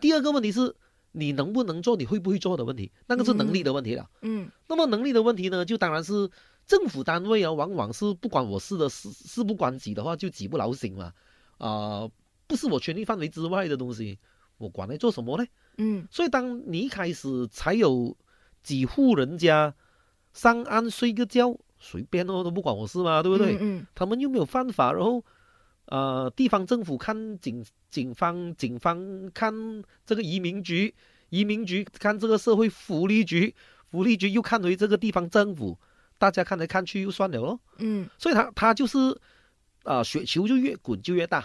[0.00, 0.74] 第二个问题是
[1.12, 4.08] 你能不能做，你会不会做的问题，那个是能力的问题了。
[4.22, 4.50] 嗯。
[4.68, 6.30] 那么能力的问题呢，就当然是
[6.66, 11.12] 政府单位啊，往往是不管我事的事事不关己的话，就己不劳心嘛。
[11.58, 12.08] 啊，
[12.46, 14.18] 不是我权力范围之外的东西，
[14.58, 15.46] 我管来做什么呢？
[15.78, 16.06] 嗯。
[16.10, 18.16] 所以当你一开始才有
[18.62, 19.74] 几户人家
[20.32, 21.56] 上岸睡个觉。
[21.82, 23.56] 随便哦，都不管我事嘛，对不对？
[23.58, 25.24] 嗯他们又没有犯法，然后，
[25.90, 29.52] 呃，地方政府看警警方，警方看
[30.06, 30.94] 这个移民局，
[31.30, 33.52] 移民局看这个社会福利局，
[33.90, 35.76] 福利局又看回这个地方政府，
[36.16, 37.58] 大家看来看去又算了咯。
[37.78, 38.08] 嗯。
[38.18, 38.98] 所以他他就是，
[39.82, 41.44] 啊，雪球就越滚就越大，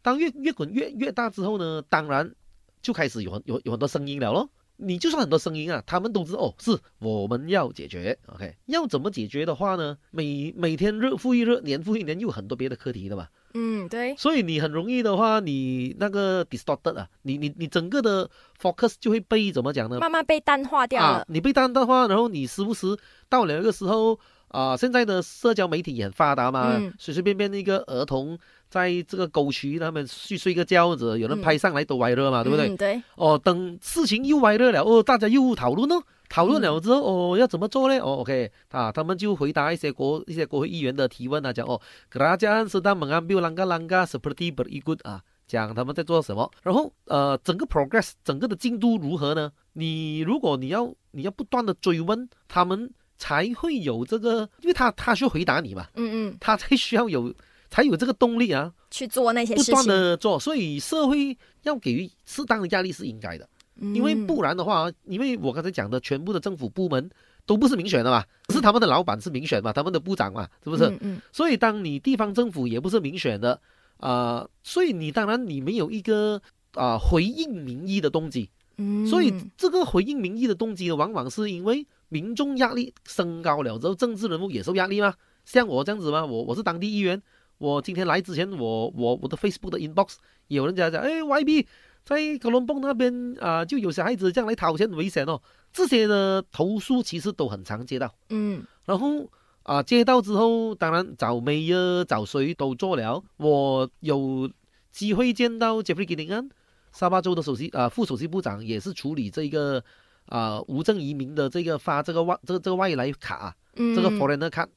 [0.00, 2.32] 当越越滚越越大之后呢，当然
[2.80, 4.48] 就开始有很有有很多声音了咯。
[4.76, 8.56] 你就算很多声音啊，他们都知哦，是我们要解决，OK？
[8.66, 9.98] 要怎么解决的话呢？
[10.12, 13.28] 每每天日复一日，年复一年，又很多别的课题的嘛。
[13.54, 14.14] 嗯，对。
[14.16, 18.28] 所以你很容易的话，你那个 distorted 啊，你你你整个的
[18.60, 19.98] focus 就会被怎么讲呢？
[19.98, 21.24] 慢慢被淡化掉了。
[21.28, 22.96] 你被淡化，然后你时不时
[23.28, 28.38] 到了一个时候啊，现在的社交媒体也很发达嘛，随随便便一个儿童。
[28.72, 32.74] 在这个沟渠，他们去睡个觉子，有人拍上来都歪热嘛，对不对？
[32.74, 33.02] 对。
[33.16, 36.02] 哦，等事情又歪热了，哦，大家又讨论哦，
[36.32, 37.98] 讨论了之后，哦，要怎么做呢？
[37.98, 49.52] 哦，OK，啊，他们就回答一些国一些国会议员的提问啊，讲哦，格拉加安斯丹蒙安比啷个啷个 supportive very good 啊，讲他们在做什么，然后呃，整个 progress 整个的进度如何呢？
[49.74, 57.34] 你如果你要你要不断的追问，他们才会有这个，因为他他需要回答你嘛，嗯嗯，他才需要有。
[57.74, 63.48] 才有这个动力啊，去做那些事情，不断的做，所以社会要给予适当的压力是应该的，
[63.80, 67.10] 因为不然的话，因为我刚才讲的全部的政府部门
[67.46, 70.96] 都不是民选的嘛，是他们的老板是民选嘛，他们的部长嘛，是不是？
[71.00, 71.20] 嗯。
[71.32, 73.60] 所以当你地方政府也不是民选的
[73.98, 76.40] 啊，所以你当然你没有一个
[76.74, 79.06] 啊回应民意的动机，嗯。
[79.06, 85.14] 所以这个回应民意的动机呢，往往是因为民众压力升高了之后，政治人物也受压力吗？
[85.44, 86.24] 像我这样子嘛？
[86.24, 87.20] 我我是当地议员。
[87.58, 90.16] 我今天来之前，我我我的 Facebook 的 inbox
[90.48, 91.64] 有人家讲，哎，YB
[92.04, 95.40] 在哥伦布那边啊，就有小孩子这样来讨钱危险哦。
[95.72, 99.30] 这些的投诉其实都很常接到，嗯，然后
[99.62, 101.74] 啊接到之后，当然找梅耶
[102.06, 103.22] 找谁都做了。
[103.36, 104.50] 我有
[104.90, 106.50] 机会见到 Jeffrey Gillingan，
[106.92, 109.82] 沙巴州的首席啊副首席部长，也是处理这个
[110.26, 114.68] 啊无证移民的这个发这个外这个这个外来卡，这个 foreigner 卡。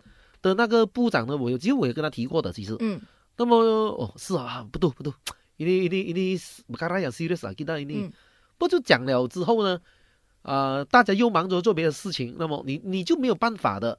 [0.41, 3.01] 的那个部长呢，我有，机会我也跟他提过的，其实，嗯，
[3.35, 5.11] 那么哦，是啊，不对不对，
[5.57, 8.11] 一定一定一定不跟他讲 serious 啊，跟他一定，
[8.57, 9.79] 不就讲了之后呢，
[10.41, 13.97] 啊，大家又忙着做别的事情，那么你你就没有办法的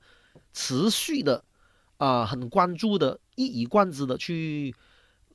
[0.52, 1.42] 持续的
[1.98, 4.74] 啊，很关注的，一以贯之的去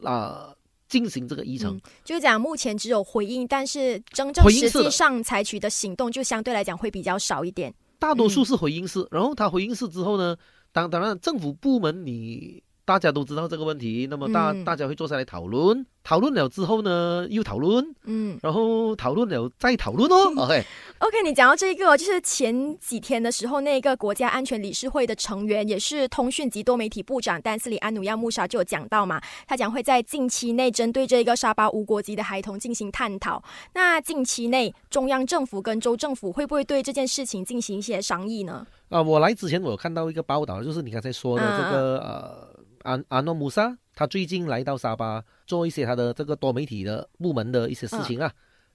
[0.04, 0.54] 啊
[0.88, 10.36] 进行这个议程，就是讲目前只有回应，但是真正实际上采取的行动就相对来讲会比较少一点，大多数是回应式，然后他回应式之后呢？
[10.74, 20.34] 当当然，政府部门你大家都知道这个问题，那么大大家会坐下来讨论，讨论了之后呢，又讨论，嗯，然后讨论了再讨论哦。
[20.44, 33.42] OK，OK，你讲到这个，就是前几天的时候，那个国家安全理事会的成员，也是通讯及多媒体部长丹斯里安努亚穆沙就有讲到嘛，他将会在近期内针对这个沙巴无国籍的孩童进行探讨。
[33.74, 38.66] 那近期内，中央政府跟州政府会不会对这件事情进行一些商议呢？
[38.90, 42.51] 啊，我来之前我有看到一个报道，就是你刚才说的这个呃，
[42.84, 48.32] 安安诺姆萨，他最近来到沙巴做一些他的这个多媒体的部门的一些事情啊。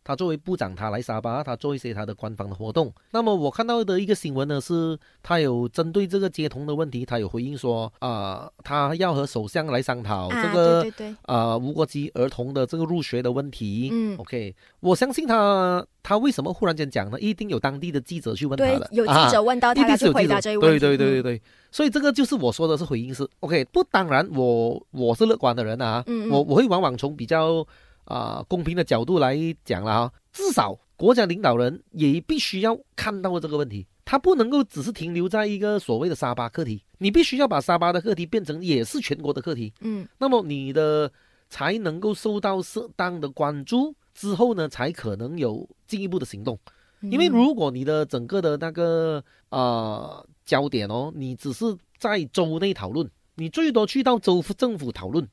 [0.07, 2.92] 他作为部长，他来沙巴，他做一些他的官方的活动。
[3.11, 10.87] 那么我看到的一个新闻呢，是他有针对这个接通的问题，他有回应说，啊，他要和首相来商讨这个
[11.23, 13.88] 啊无国籍儿童的这个入学的问题。
[13.92, 17.19] 嗯，OK，我相信他，他为什么忽然间讲呢？
[17.19, 20.79] 一定有当地的记者去问他的，有记者问到他就回答这一问题。
[20.79, 21.42] 对对对对对，
[21.73, 23.29] 所以这个就是我说的是回应是。
[23.40, 27.66] OK，不，当然我我是乐观的人啊，我我会往往从比较。
[28.07, 41.11] 啊，公平的角度来讲了哈，至少国家领导人也必须要看到这个问题，他不能够只是停留在一个所谓的沙巴课题，你必须要把沙巴的课题变成也是全国的课题，嗯，那么你的
[41.51, 46.57] 才能够受到适当的关注，之后呢，才可能有进一步的行动，
[47.01, 55.29] 因为如果你的整个的那个啊焦点哦，你只是在州内讨论，你最多去到州政府讨论，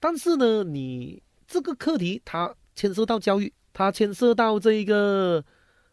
[0.00, 1.22] 但是呢，你。
[1.46, 5.44] 这个课题它牵涉到教育，它牵涉到这一个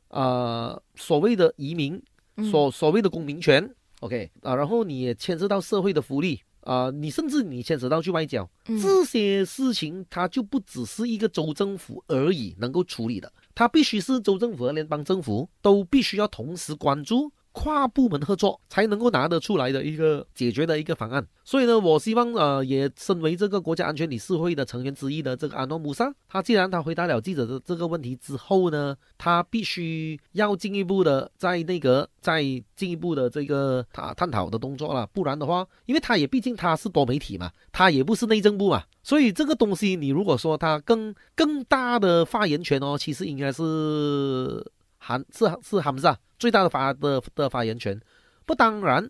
[0.09, 2.01] 呃所谓的移民，
[2.49, 17.31] 所所谓的公民权，OK 啊，然后你也牵涉到社会的福利，啊，你甚至你牵扯到去外交，这些事情它就不只是一个州政府而已能够处理的，它必须是州政府和联邦政府都必须要同时关注。
[17.53, 32.41] 跨部门合作才能够拿得出来的一个解决的一个方案，所以呢，我希望呃，也身为这个国家安全理事会的成员之一的这个阿诺姆萨，他既然他回答了记者的这个问题之后呢，他必须要进一步的在内阁再
[32.75, 44.65] 进一步的这个他探讨的动作了，不然的话，因为他也毕竟他是多媒体嘛，他也不是内政部嘛，所以这个东西你如果说他更更大的发言权哦，其实应该是
[45.01, 46.17] 韩是是他们是啊。
[46.37, 47.99] 最大的发的的发言权，
[48.45, 49.07] 不当然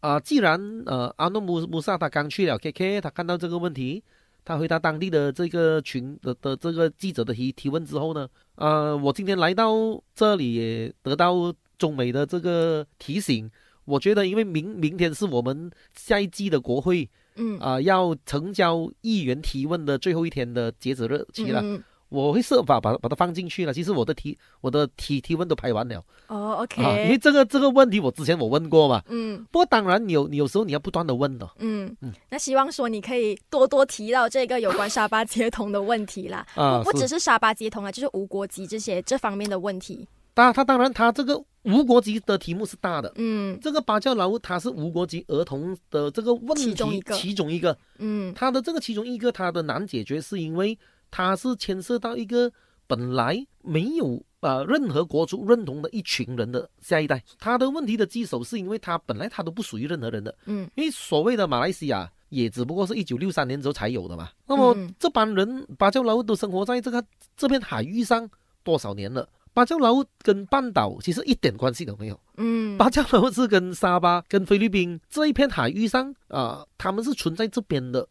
[0.00, 0.20] 啊。
[0.20, 4.04] 既然呃阿诺姆姆萨他刚去了 KK，他看到这个问题，
[4.44, 9.72] 他回答当地的这个群的的这个记者的提提问之后呢，呃，我今天来到
[10.14, 13.50] 这里也得到中美的这个提醒。
[13.86, 21.62] 我觉得，因为明明天是我们下一季的国会，嗯啊，要成交议员提问的最后一天的截止日期了。
[22.08, 23.72] 我会设法把把它放进去了。
[23.74, 26.02] 其实我的提我的提提问都排完了。
[26.28, 26.80] 哦，OK。
[27.04, 29.02] 因为这个这个问题我之前我问过嘛。
[29.08, 29.44] 嗯。
[29.50, 31.48] 不过当然你有你有时候你要不断的问的。
[31.58, 32.12] 嗯嗯。
[32.30, 36.46] 那希望说你可以多多提到这个有关沙巴接通的问题啦。
[36.54, 36.82] 啊。
[36.84, 40.06] 不只是沙巴接通啊，就是无国籍这些这方面的问题。
[40.32, 43.12] 当他当然他这个无国籍的题目是大的。
[43.16, 43.58] 嗯。
[43.60, 47.14] 这个巴教劳他是无国籍儿童的这个问题其中一个。
[47.14, 47.76] 其中一个。
[47.98, 48.32] 嗯。
[48.34, 50.78] 他的这个其中一个他的难解决是因为。
[51.16, 52.52] 它是牵涉到一个
[52.86, 64.28] 本来没有呃任何国族认同的一群人的下一代，他的问题的棘手是因为他本来他都不属于任何人的，嗯，因为所谓的马来西亚也只不过是一九六三年之后才有的嘛。
[64.46, 67.02] 那么这帮人巴交劳都生活在这个
[67.34, 68.28] 这片海域上
[68.62, 69.26] 多少年了？
[69.54, 78.06] 巴交劳跟半岛其实一点关系都没有，嗯，巴交劳是跟沙巴、跟菲律宾这一片海域上啊，他们是存在这边的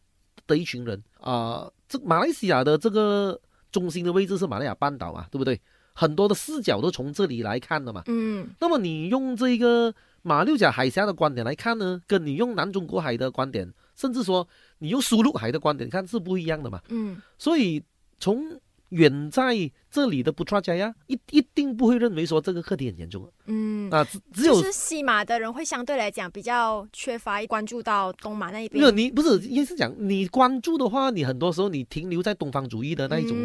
[0.46, 1.70] 的一群人啊。
[1.88, 5.60] 这马来西亚的这个中心的位置是马来亚半岛嘛，对不对？
[5.92, 8.02] 很多的视角都从这里来看的嘛。
[8.06, 8.48] 嗯。
[8.60, 14.46] 那么你用这个马六甲海峡的观点来看呢，跟你用南中国海的观点，甚至说
[14.78, 16.82] 你用苏禄海的观点看是不一样的嘛。
[16.88, 17.22] 嗯。
[17.38, 17.82] 所以
[18.18, 23.28] 从远在这里的布查加呀，一一定不会认为说这个课题很严重。
[23.46, 28.84] 嗯啊，只只有是西马的人会相对来讲比较缺乏关注到东马那一边。
[28.84, 33.36] 那你不是意思讲你关注的话，你很多时候你停留在东方主义的那一种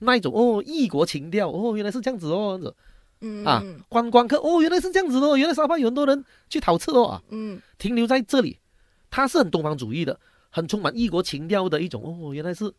[0.00, 2.76] 那一种哦，异国情调哦，原来是这样子哦，这样子。
[3.20, 7.22] 嗯啊，观光客哦，原来是这样子哦，原来沙巴有很多人去讨吃哦啊。
[7.30, 8.58] 嗯，停留在这里，
[9.10, 10.18] 他是很东方主义的，
[10.50, 12.72] 很充满异国情调的一种哦，原来是。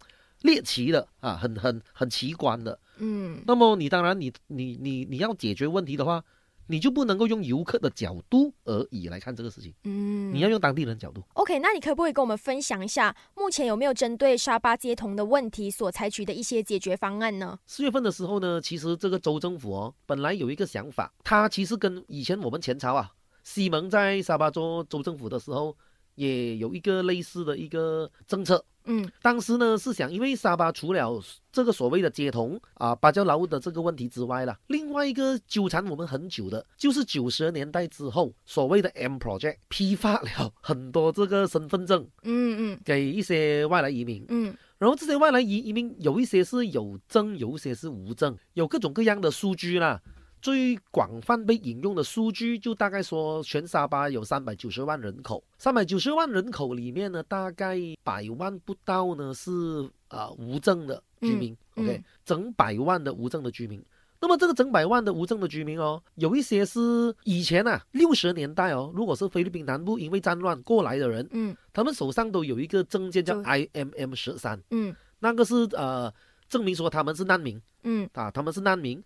[0.43, 6.23] 猎奇的啊，很很很奇观的，嗯，那么你当然你你你你要解决问题的话，
[6.67, 11.21] 你就不能够用游客的角度而已来看这个事情，嗯，你要用当地人角度。
[11.33, 17.57] OK，那你可不可以跟我们分享一下，目前有没有针对沙巴街童的问题所采取的一些解决方案呢？
[17.65, 23.11] 四月份的时候呢，其实这个州政府哦，本来有一个想法，他其实跟以前我们前朝啊，
[23.43, 25.75] 西蒙在沙巴做州政府的时候，
[26.15, 28.63] 也有一个类似的一个政策。
[28.85, 31.17] 嗯，当时呢是想，因为沙巴除了
[31.53, 50.01] 这个所谓的接通啊芭蕉劳务的这个问题之外了，另外一个纠缠我们很久的，就是九十年代之后所谓的 M Project 批发了很多这个身份证，嗯嗯，给一些外来移民，嗯，然后这些外来移移民有一些是有证，有一些是无证，有各种各样的数据啦。
[50.43, 63.81] 最广泛被引用的数据，就大概说，全沙巴有三百九十万人口，三百九十万人口里面呢，大概百万不到呢是啊无证的居民，OK，整百万的无证的居民。
[64.19, 76.13] 那么这个整百万的无证的居民哦，有一些是以前啊六十年代哦，如果是菲律宾南部因为战乱过来的人，嗯，他们手上都有一个证件叫 IMM 十三，嗯，那个是呃
[76.49, 79.01] 证明说他们是难民，嗯，啊他们是难民。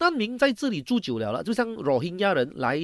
[0.00, 2.80] 难民在这里住久了了，就像罗兴亚人来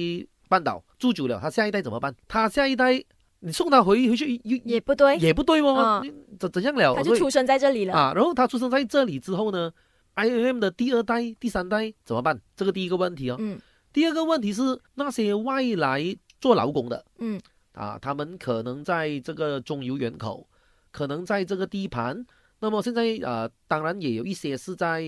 [0.47, 2.15] 半岛住久了，他下一代怎么办？
[2.27, 3.03] 他下一代
[3.39, 6.01] 你送他回回去也也不对，也不对哦。
[6.39, 6.95] 怎怎样了？
[6.95, 8.13] 他就出生在这里了啊。
[8.15, 9.71] 然后他出生在这里之后呢
[10.13, 12.39] ，I M M 的第二代、第三代怎么办？
[12.55, 13.35] 这个第一个问题哦。
[13.39, 13.59] 嗯。
[13.91, 14.61] 第二个问题是
[14.93, 20.47] 那些外来做劳工的，嗯啊，他们可能在这个中游园口，
[20.91, 22.23] 可能在这个地盘。
[22.59, 25.03] 那么现在啊，当然也有一些是在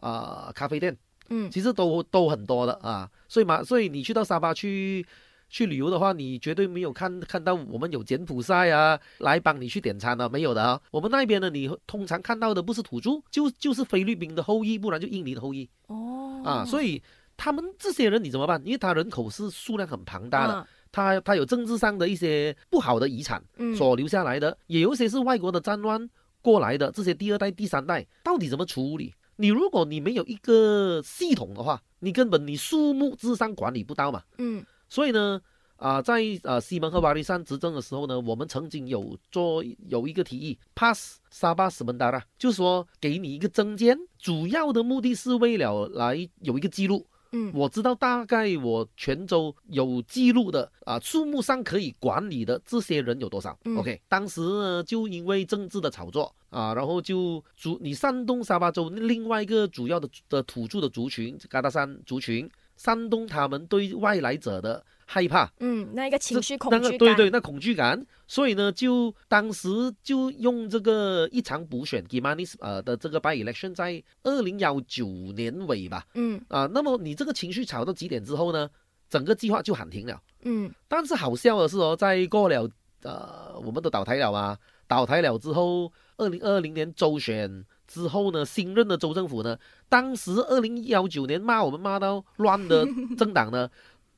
[0.00, 0.96] 啊咖啡店。
[1.28, 5.06] 嗯，其实都都很多的啊，所以嘛，所以你去到沙巴去
[5.48, 10.80] 去旅游的话，你绝对没有看看到我们有柬埔寨啊来帮你去点餐的，没有的啊。
[10.90, 15.68] 我们那边呢，你通常看到的不是土著，就就是菲律宾的后裔，不然就印尼的后裔。
[15.86, 17.02] 哦，啊，所以
[17.36, 18.60] 他们这些人你怎么办？
[18.64, 23.42] 因为他人口是数量很庞大的，他他有政治上的一些不好的遗产
[23.76, 26.08] 所留下来的，也有一些是外国的战乱
[26.42, 29.14] 过来的，这些第二代、第三代到底怎么处理？
[29.38, 34.22] 你如果你没有一个系统的话，你根本你树木智商管理不到嘛。
[34.36, 35.40] 嗯，所以呢。
[35.78, 47.06] 啊，在呃西门和瓦利山执政的时候呢，我们曾经有做有一个提议，pass 沙巴斯门达拉，就是说给你一个证件，主要的目的是为了来有一个记录。
[47.32, 64.84] 嗯，我知道大概我泉州有记录的啊，数目上可以管理的这些人有多少？OK，当时呢就因为政治的炒作啊，然后就主你山东沙巴州另外一个主要的的土著的族群嘎达山族群，山东他们对外来者的。
[65.10, 69.70] 害怕，嗯，那一个情绪恐惧感，对对，那恐惧感，所以呢，就当时
[70.02, 78.68] 就用这个一场补选 g i m a n i s 呃的这个 by election，在二零幺九年尾吧，嗯，啊，那么你这个情绪炒到极点之后呢，
[79.08, 82.68] 整个计划就喊停了，嗯，但是好笑的是哦，在过了，
[83.02, 89.56] 呃，我们都倒台了啊，倒台了之后，二零二零年周选之后呢，新任的州政府呢，
[89.88, 92.86] 当时二零幺九年骂我们骂到乱的
[93.16, 93.70] 政党呢。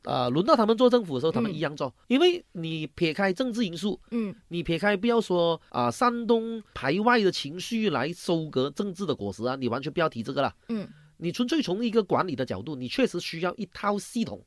[0.04, 10.88] 啊，轮到他们做政府的时候，他们一样做，因为你撇开政治因素，嗯，你撇开不要说啊，山东排外的情绪来收割政治的果实啊，你完全不要提这个了，嗯，
[11.18, 14.42] 你纯粹从一个管理的角度，你确实需要一套系统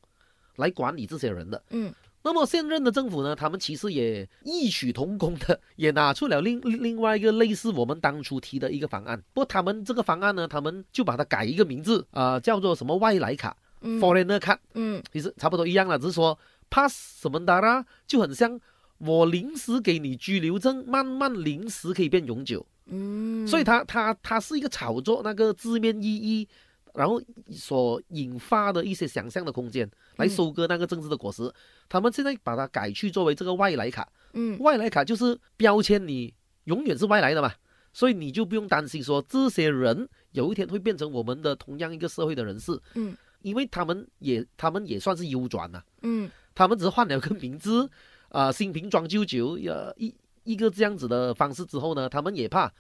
[0.56, 1.93] 来管理这些人的，嗯，
[2.24, 13.56] 那么现任的政府呢，他们其实也异曲同工的，也拿出了另另外一个类似我们当初提的一个方案，不过他们这个方案呢，他们就把它改一个名字啊，叫做什么外来卡。
[13.99, 16.38] Foreigner 看，嗯，其实差不多一样了，只是说
[16.69, 18.59] pass 什么的啦，就很像
[18.97, 26.47] 我临时给你居留证，慢慢临时可以变永久，嗯，所以它它它是一个炒作那个字面意义，
[26.93, 27.21] 然后
[27.51, 31.51] 所引发的一些想象的空间，来收割那个政治的果实。
[31.89, 37.51] 他们现在把它改去作为这个外来卡，嗯，外来卡就是标签你永远是外来的嘛，
[37.91, 43.15] 所以你就不用担心说这些人有一天会变成我们的同样一个社会的人士，嗯。
[43.44, 47.88] 因为他们也，他们也算是优转呐，嗯，他们只是换了个名字，
[48.30, 50.14] 啊，新瓶装旧酒，呃，一
[50.44, 52.74] 一个这样子的方式之后呢，他们也怕，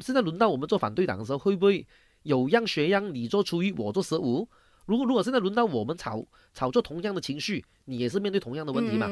[0.00, 1.86] 现在轮到我们做反对党的时候，会不会
[2.22, 4.48] 有样学样，你做初一，我做十五？
[4.86, 9.06] 如果如果现在轮到我们炒炒作同样的情绪，你也是面对同样的问题嘛？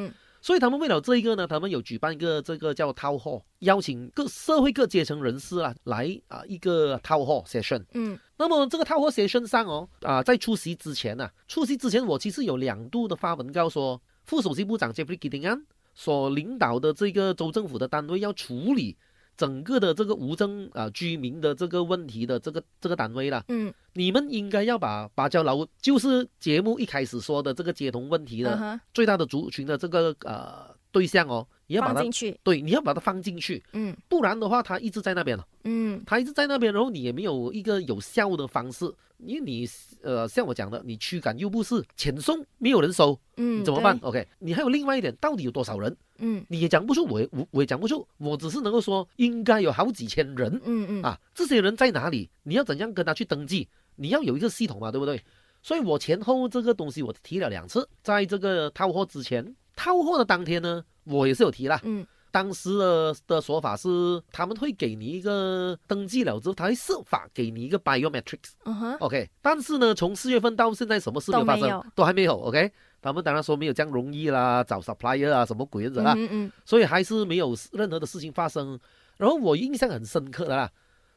[0.44, 7.82] 所以他们为了这一个呢，他们有举办一个这个叫 town hall，，邀请各社会各阶层人士啊来啊一个韬货 session。
[7.94, 15.64] 嗯，那么这个韬货 session 上哦啊，在出席之前呢，出席之前我其实有两度的发文告说，副首席部长 Jeffrey Gideon
[15.94, 18.98] 所领导的这个州政府的单位要处理。
[19.36, 38.88] 整个的这个无证啊居民的这个问题的这个这个单位了，嗯，你们应该要把芭蕉楼就是节目一开始说的这个接通问题的最大的族群的这个呃对象哦，你要把它进去，对，你要把它放进去，嗯，不然的话他一直在那边了，嗯，他一直在那边，然后你也没有一个有效的方式。
[39.18, 39.66] 因为你
[40.02, 45.96] 呃，像我讲的，你驱赶又不是遣送，没有人收，嗯，怎么办？OK，你还有另外一点，到底有多少人？
[46.18, 52.28] 嗯，你也讲不出，我我我也讲不出，我只是能够说应该有好几千人，嗯嗯啊，这些人在哪里？
[52.42, 53.68] 你要怎样跟他去登记？
[53.96, 55.22] 你要有一个系统嘛，对不对？
[55.62, 62.06] 所以我前后这个东西我提了两次，在这个套货之前，套货的当天呢，我也是有提了，嗯。
[62.30, 63.88] 当时的的说法是，
[64.32, 68.54] 他们会给你一个登记了之后，他会设法给你一个 biometrics。
[68.64, 68.96] 嗯哼。
[68.96, 72.36] OK，但是呢，从四月份到现在，什么事没有发生，都还没有。
[72.40, 72.68] OK，
[73.00, 76.12] 他们当然说没有这样容易啦，找 supplier 啊，什么鬼子啦。
[76.16, 76.52] 嗯嗯。
[76.64, 78.76] 所以还是没有任何的事情发生。
[79.16, 80.68] 然后我印象很深刻的啦，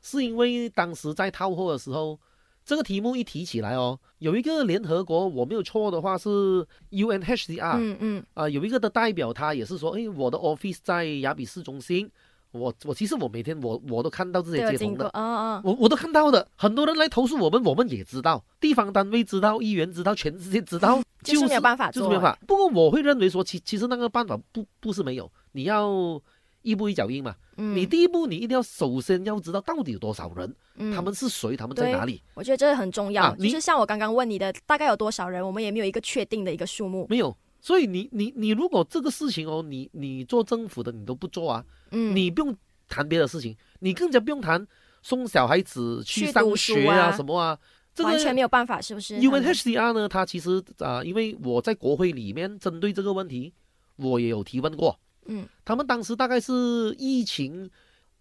[0.03, 2.20] 是因为当时在套货的时候。
[2.68, 12.11] 这个题目一提起来哦，有一个联合国，我没有错的话是 UNHCR，嗯嗯，啊，有一个的代表他也是说，哎，我的 office 在雅比市中心，
[12.51, 22.39] 我我其实我每天我我都看到这些街头的，啊啊，我我都看到的，很多人来投诉我们，我们也知道，地方单位知道，议员知道，全世界知道， 就是没有办法，就是没有办法。
[22.45, 26.22] 不过我会认为说，其其实那个办法不不是没有，你要。
[26.68, 30.53] 一步一脚印嘛，你第一步你一定要首先要知道到底有多少人，
[30.93, 32.22] 他们是谁，他们在哪里？
[32.34, 33.34] 我觉得这个很重要。
[33.38, 37.07] 就是像我刚刚问你的，大概有多少人，我们也没有一个确定的一个数目。
[37.09, 42.53] 没有，所以你你你如果这个事情哦，你你做政府的你都不做啊，嗯，你不用
[42.89, 44.68] 谈别的事情，你更加不用谈
[45.01, 47.57] 送小孩子去上学啊什么啊，
[47.95, 53.53] 这完全没有办法，是不是？UNHCR 呢，它其实啊，因为我在国会里面针对这个问题，
[53.95, 54.99] 我也有提问过。
[55.28, 57.70] 嗯，他们当时大概是疫情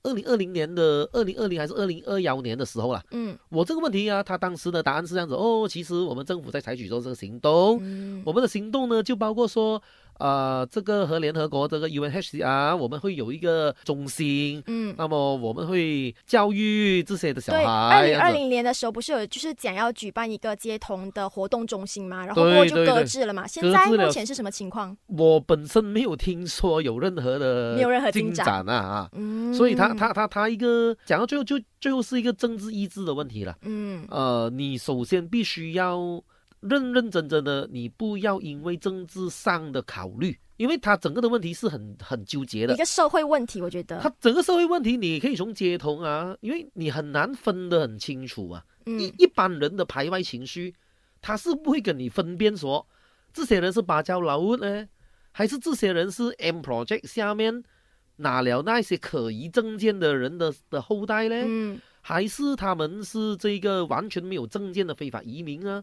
[0.03, 3.03] 二零二零年的二零二零还是二零二幺年的时候了。
[3.11, 7.77] 嗯，我这个问题啊，他当时的答案是这样子哦，其实我们政府在采取做这个行动，
[8.25, 9.83] 我们的行动呢就包括说，
[10.19, 17.65] 呃，这个和联合国这个 UNHCR，我们会有一个中心，嗯，那么我们会教育这些的小孩。
[17.65, 22.25] 二零二零年的时候不是有就是讲要举办一个接童的活动中心吗？
[22.25, 23.47] 然后过就搁置了嘛。
[23.47, 24.97] 现在目前是什么情况？
[25.07, 36.23] 我本身没有听说有任何的没有任何进展啊啊，嗯，所以他他他他一个讲到最后就最后是一个政治意志的问题了，嗯，呃，你首先必须要。
[36.61, 43.61] 认认真真的，你不要因为政治上的考虑，因为他整个的问题是很很纠结的一个社会问题。
[43.61, 48.65] 我觉得他整个社会问题，你可以从街头啊，因为你很难分得很清楚啊。
[48.87, 50.75] 嗯一一般人的排外情绪，
[51.21, 52.87] 他是不会跟你分辨说，
[53.33, 54.89] 这些人是芭蕉老屋呢，
[55.33, 57.65] 还是这些人是 M Project 下面
[58.17, 61.35] 拿了那些可疑证件的人的的后代呢？
[61.45, 65.83] 嗯，还是他们是这个完全没有证件的非法移民啊？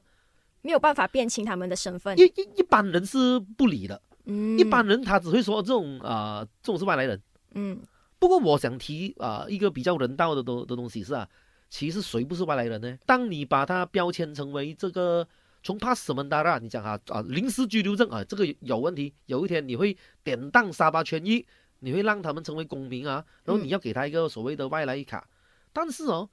[0.64, 7.22] 没有办法辨清他们的身份，一一一般人是不理的，嗯，一般人他只会说这种啊，这种是外来人，
[7.53, 7.80] 嗯。
[8.18, 11.28] 不过我想提啊，一个比较人道的东的东西是啊，
[11.70, 12.97] 其实谁不是外来人呢？
[13.05, 15.28] 当你把他标签成为这个
[15.61, 21.45] 从帕什门达拉，你讲啊啊临时居留证啊，这个有问题，有一天你会典当沙巴权益，
[21.80, 25.28] 你会让他们成为公民啊，然后你要给他一个所谓的外来卡。
[25.74, 26.30] 但是哦，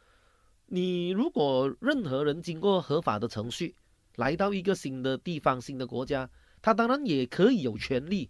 [0.67, 3.75] 你如果任何人经过合法的程序，
[4.21, 6.29] 来到一个新的地方、新的国家，
[6.61, 8.29] 他当然也可以有权利，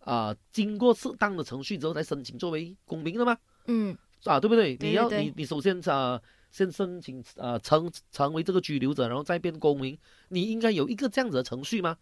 [0.00, 3.36] 啊，经过适当的程序之后再申请作为公民的吗？
[3.66, 4.76] 嗯，啊，对不对？
[4.80, 6.20] 你要你你首先啊，
[6.50, 11.96] 先申请啊，成成为这个居留者，然后再变公民，你应该有一个这样子的程序吗？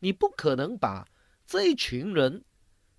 [0.00, 1.06] 你不可能把
[1.46, 2.44] 这一群人。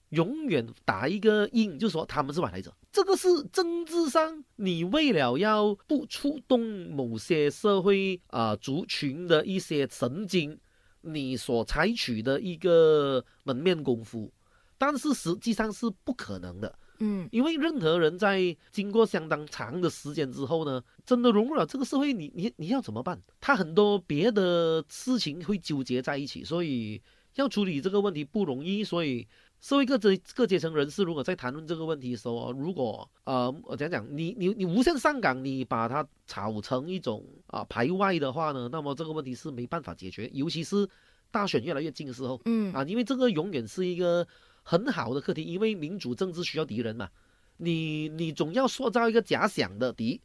[0.10, 2.74] 永远打一个印，就是说他们是外来者。
[2.92, 6.60] 这个是政治上，你为了要不触动
[6.92, 10.60] 某些社会啊族群的一些神经，
[11.02, 14.32] 你所采取的一个门面功夫，
[14.80, 16.80] 但是实际上是不可能的。
[16.98, 23.22] 嗯，因为任何人在经过相当长的时间之后呢，真的融入了这个社会，你你你要怎么办？
[23.40, 27.00] 他很多别的事情会纠结在一起，所以
[27.36, 29.28] 要处理这个问题不容易，所以。
[29.60, 40.88] 社会各阶各阶层人士，如果在谈论这个问题的时候，如果呃，我讲讲，你你你无限上岗，你把它炒成一种啊排外的话呢，那么这个问题是没办法解决，尤其是
[41.30, 44.26] 大选越来越近的时候，嗯啊，因为这个永远是一个
[44.64, 47.10] 很好的课题，因为民主政治需要敌人嘛，
[47.58, 50.22] 你你总要塑造一个假想的敌，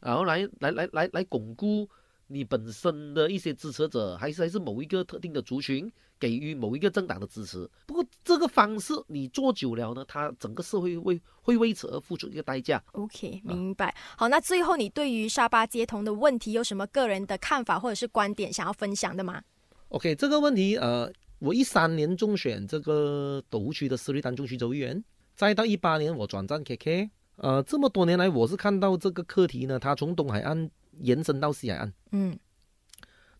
[0.00, 1.88] 然后来来来来来巩固。
[2.32, 7.68] 你本身的一些支持者，还是还是某一个特定的族群给予某一个政党的支持。
[7.86, 12.82] 不过这个方式你做久了呢，它整个社会会会为此而付出一个代价。
[12.92, 13.94] OK，明白。
[14.16, 19.42] 好，那最后你对于沙巴街童的问题有什么个人的看法或者是观点想要分享的吗
[19.88, 25.04] ？OK，这个问题呃，我一三年中选这个斗湖区的斯里丹中区州议员，
[25.34, 30.70] 再到一八年我转战 KK，呃，这么多年来我是看到这个课题呢，它从东海岸。
[30.98, 32.38] 延伸到西海岸，嗯，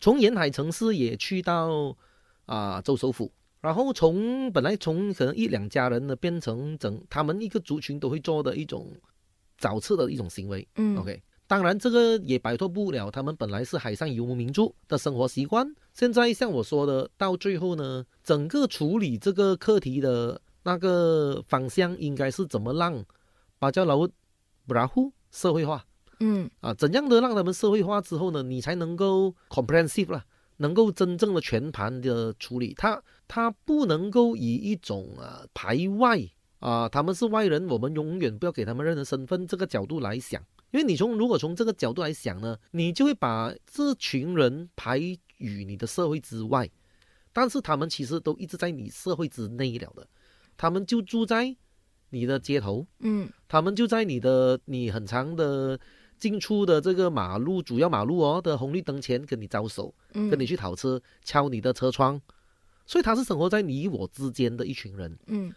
[0.00, 1.96] 从沿海城市也去到
[2.46, 3.30] 啊州首府，
[3.60, 8.90] 然后从本来从可能一两家人呢，变成整他们一个族群都会做的一种
[9.58, 15.72] 找吃的一种行为，嗯，OK，当然这个也摆脱不了他们本来是海上游牧民族的生活习惯。
[15.92, 23.04] 现在像我说的，到最后呢，整个处理这个课题的那个方向应该是怎么让
[23.58, 24.08] 巴加劳
[24.66, 25.84] 布拉户社会化。
[26.24, 28.44] 嗯啊，怎样的让他们社会化之后呢？
[28.44, 30.24] 你才能够 comprehensive 了，
[30.58, 33.02] 能够真正的全盘的处理他。
[33.26, 36.20] 他不能够以一种啊排外
[36.60, 40.40] 啊，他们是外人，我们永远不要给他们任何身份这个角度来想。
[40.70, 44.98] 因为你从如果从这个角度来想呢，你就会把这群人排
[45.38, 46.70] 于你的社会之外，
[47.32, 50.06] 但是他们其实都一直在你社会之内了的，
[50.56, 51.56] 他们就住在
[52.10, 55.80] 你的街头，嗯，他们就在你的你很长的。
[56.22, 62.20] 进出的这个马路，主要马路哦的红绿灯前跟你招手，跟你去讨车，敲你的车窗，
[62.86, 65.52] 所以他是生活在你我之间的一群人，嗯，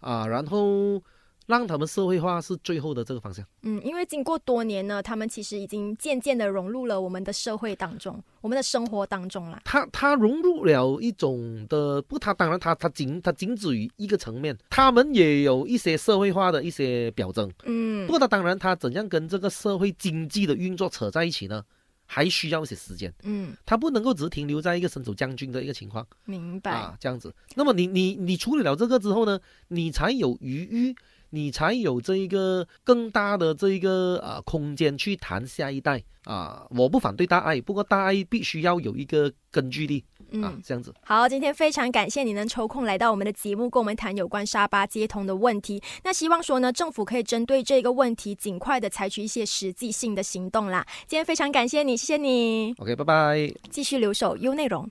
[0.00, 1.02] 啊，然后。
[1.50, 3.44] 让他们社会化是最后的这个方向。
[3.62, 9.60] 嗯，因为经过多年呢，他们其实已经渐渐的融入了我们的社会当中，我们的生活当中了。
[9.64, 17.50] 他他融入了一种的，不，他当然他他仅他仅止于一个层面，他们也有一些社会化的一些表征。
[17.64, 21.64] 嗯，不过他当然他怎样跟这个社会经济的运作扯在一起呢？
[22.12, 23.14] 还需要一些时间。
[23.22, 26.04] 嗯，他不能够只停留在一个身手将军的一个情况。
[26.24, 27.32] 明白啊，这样子。
[27.54, 29.38] 那么你你你处理了这个之后呢，
[29.68, 30.96] 你才有余裕。
[31.30, 40.04] 你才有这一个更大的这一个啊空间去谈下一代，啊，我不反对大爱，不过大爱必须要有一个根据地。
[40.32, 40.92] 嗯，这样子。
[41.02, 45.82] 好，今天非常感谢你能抽空来到我们的节目，跟我们谈有关沙巴接通的问题。
[46.04, 50.86] 那希望说呢，政府可以针对这个问题，尽快的采取一些实际性的行动啦。
[51.06, 52.74] 今天非常感谢你，谢谢你。
[52.78, 53.52] OK，拜拜。
[53.70, 54.88] 继续留守 U 内容，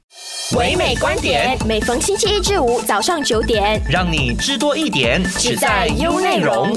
[0.58, 6.74] 唯美观点，每逢星期一至五早上九点，让你知多一点，只在 U 内容。